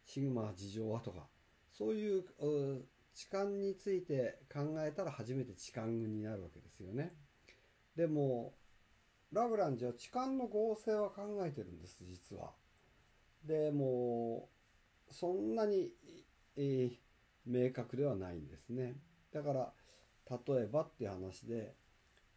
[0.03, 1.27] シグマ事情はとか。
[1.71, 7.13] そういうう痴漢について考えたら初めて痴漢群になるわけですよね。
[7.95, 8.53] でも
[9.31, 12.51] ラグランジは痴漢の合成は考えてるんです実は。
[13.45, 14.49] でも
[15.09, 15.93] そんなに、
[16.55, 16.97] えー
[17.43, 18.97] 明確ではないんですね。
[19.33, 19.73] だから
[20.29, 21.75] 例えばっていう話で、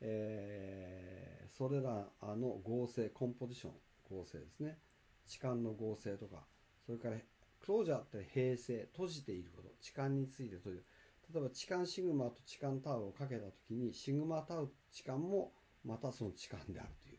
[0.00, 3.72] えーそれらの合成コンポジション
[4.10, 4.78] 合成ですね
[5.26, 6.44] 痴漢の合成とか
[6.84, 7.16] それから
[7.64, 10.84] クロージャーって平成閉じていること痴漢について閉じる
[11.32, 15.52] 例えば痴漢シグマと痴漢タウをかけた時にシグマタウ痴漢も
[15.82, 17.18] またその痴漢であるという。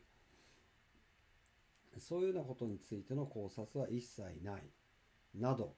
[1.98, 4.62] そういうようなことについての考察は一切ない。
[5.34, 5.74] など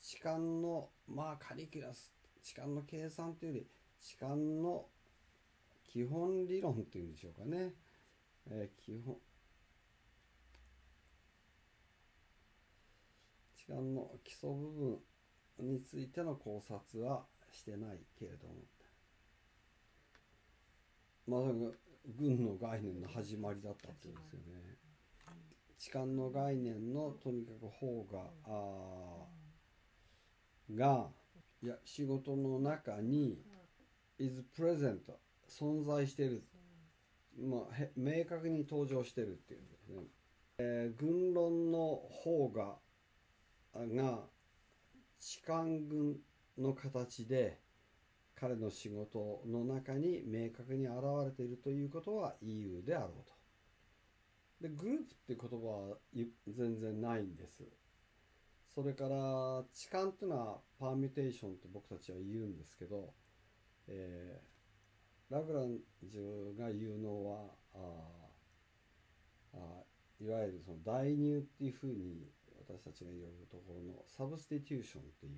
[0.00, 3.66] 痴漢のまあカリキュラス痴漢の計算というより
[4.00, 4.86] 痴漢の
[5.82, 7.72] 基本理論っていうんでしょうかね、
[8.48, 9.16] えー基本
[13.66, 15.00] 痴漢の基礎部
[15.58, 18.54] 分についての考察はしてないけれども
[21.26, 21.70] まさに
[22.18, 24.76] 軍の概念の始まりだったっていうんですよね。
[25.78, 28.30] 痴漢の概念のとにかく方が
[30.74, 31.08] が
[31.62, 33.38] いや仕事の中に
[34.18, 34.98] is present
[35.48, 36.42] 存在してる、
[37.38, 40.02] まあ、へ明確に登場してるっていうんですね。
[40.58, 42.76] えー軍論の方が
[43.80, 44.28] が
[45.18, 46.16] 痴漢軍
[46.58, 47.60] の形で
[48.34, 53.32] 彼の仕事の中に明確に現れているということは EU であろうと。
[54.60, 55.96] でグループって言葉は
[56.46, 57.62] 全然ないんです。
[58.74, 63.14] それから痴漢っていうのはパーミュテーションって僕たちは言うんですけど、
[63.88, 64.54] えー
[65.30, 67.78] ラグランジュが言うのはあ
[69.54, 69.58] あ
[70.20, 72.30] いわゆるその代入っていうふうに
[72.66, 75.30] 私たちが呼ぶところのサブスティテューションってい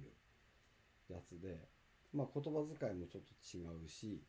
[1.11, 1.69] うやつで、
[2.15, 4.23] まあ、言葉遣いもちょっと違うし、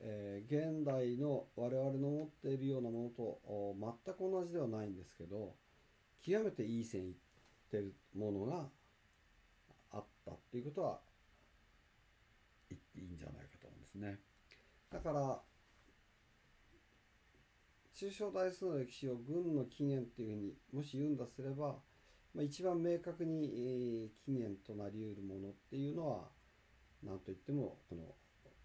[0.00, 3.40] えー現代の我々の持っているようなものと
[4.06, 5.54] 全く同じではないんですけど
[6.24, 7.14] 極めていい線いっ
[7.70, 8.68] てるものが
[9.92, 11.00] あったっていうことは
[12.70, 14.18] 言っていいんじゃないかと思うんですね。
[14.90, 15.40] だから
[17.98, 21.74] 中小大数の歴史を軍の起源っていうふうにもし言うんだすれば、
[22.34, 26.28] まあ、一番明確に、えー起源となりうるものっていうのは
[27.02, 28.02] 何といってもこの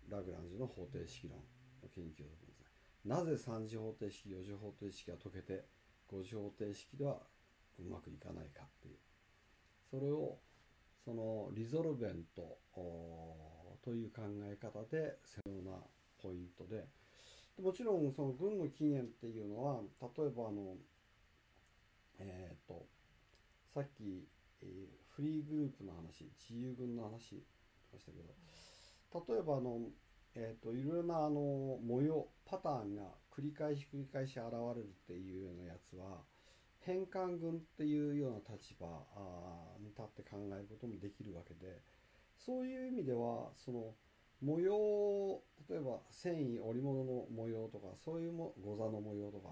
[0.09, 1.37] ラグランジュの方程式論
[1.81, 2.67] の研究だと思うんですね。
[3.05, 5.65] なぜ3次方程式4次方程式が解けて
[6.11, 7.17] 5次方程式では
[7.79, 8.97] うまくいかないかっていう
[9.89, 10.37] それを
[11.03, 12.57] そのリゾルベント
[13.83, 15.77] という考え方で専用な
[16.21, 16.87] ポイントで
[17.61, 20.75] もちろんその軍の起源っていうのは例えばあの
[22.19, 22.85] えっ、と
[23.73, 24.27] さっき、
[24.61, 27.43] えーフリーグループの話自由軍の話し
[27.93, 29.79] ましたけど例えばあの
[30.35, 36.21] えー、といろいろなあの模様パターンが繰り返し繰り返し現れるっていうようなやつは
[36.79, 38.87] 変換軍っていうような立場
[39.79, 41.81] に立って考えることもできるわけで
[42.35, 43.93] そういう意味ではその
[44.41, 49.49] 模様例えば繊維織物の模様とかそういうも御座の模様とか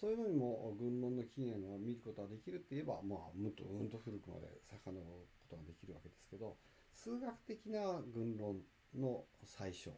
[0.00, 6.56] そういうのにも軍論の起源を見ることができるって言えばまあうんとうんと古くまで遡ることができるわけですけど
[6.94, 8.62] 数学的な軍論
[8.94, 9.90] の最初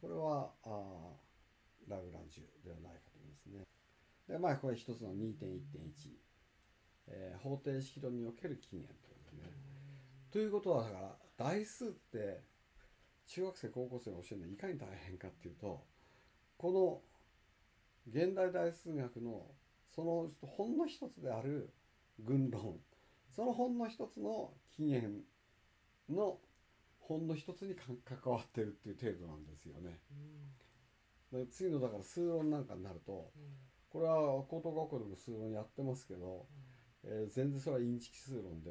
[0.00, 1.14] これはあ
[1.88, 3.64] ラグランジュではないかと思いますね。
[4.28, 6.10] でまあこれ一つの2.1.1、
[7.08, 9.52] えー方程式論における起源ということですね。
[10.32, 12.40] ということはだから代数って
[13.26, 15.84] 中学生高校生が教えるのはいかに大変かっていうと
[16.56, 17.11] この
[18.08, 19.46] 現代大数学の
[19.86, 21.72] そのほんの一つである
[22.18, 22.78] 軍論
[23.30, 25.22] そのほんの一つの起源
[26.10, 26.38] の
[27.00, 29.98] ほんの一つに関わってるっていう程度なんですよね。
[31.32, 33.32] で次のだから数論なんかになると
[33.90, 36.46] これは高等学校でも数論やってますけど、
[37.04, 38.70] えー全然それはインチキ数論で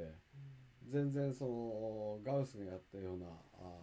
[0.88, 3.82] 全然そのガウスがやったようなあ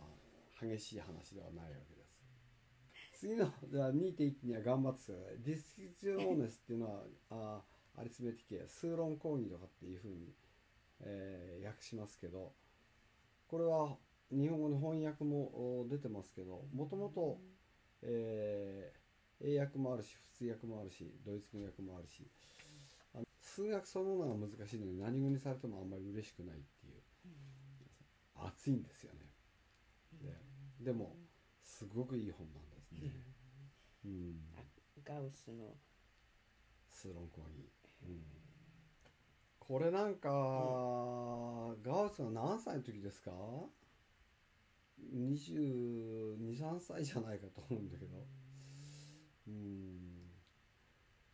[0.61, 1.98] 激しい話ではないわけです。
[3.19, 5.43] 次のじゃあ2.1には頑張ってください。
[5.43, 10.33] ディスキュジョーネスっていうのはあーアリスメティケ数論講義とかっていうふうに、
[11.01, 12.53] えー訳しますけど
[13.49, 13.97] これは
[14.31, 17.41] 日本語の翻訳もお出てますけどもともと
[18.03, 18.99] えー
[19.41, 22.25] 英訳もあるし普通訳もあるしドイツ語訳もあるし
[23.15, 26.95] あの数学そのものが難しいのに何語にされてもあんまり嬉しくないっていう
[28.47, 29.21] 熱いんですよね。
[30.23, 30.37] で
[30.85, 31.17] でも
[31.65, 33.13] すごくいい本なんですね
[34.05, 34.41] うん。
[35.05, 35.77] ガウスの。
[36.99, 37.71] 数論講義、
[38.03, 38.21] うん、
[39.61, 40.29] これなんか、
[41.81, 43.31] ガウスが何歳の時ですか
[45.15, 48.27] ？223歳じゃないかと思うんだけど。
[49.47, 50.33] うん。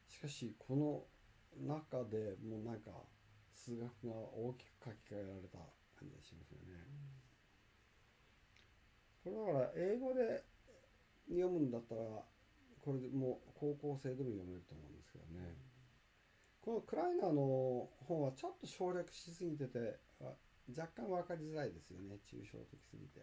[0.07, 2.90] しかしこの中でもうなんか
[3.55, 5.59] 数学が大きく書き換えられた
[5.98, 6.84] 感じがしますよね。
[9.24, 10.44] これだから英語で
[11.29, 12.03] 読むんだったら
[12.81, 15.57] これでもう高校生でも読めると思うんですけどね。
[16.61, 20.33] このクライナーの本はちょっと省略しすぎててあ
[20.77, 23.20] 若干分かりづらいですよね抽象的すぎて。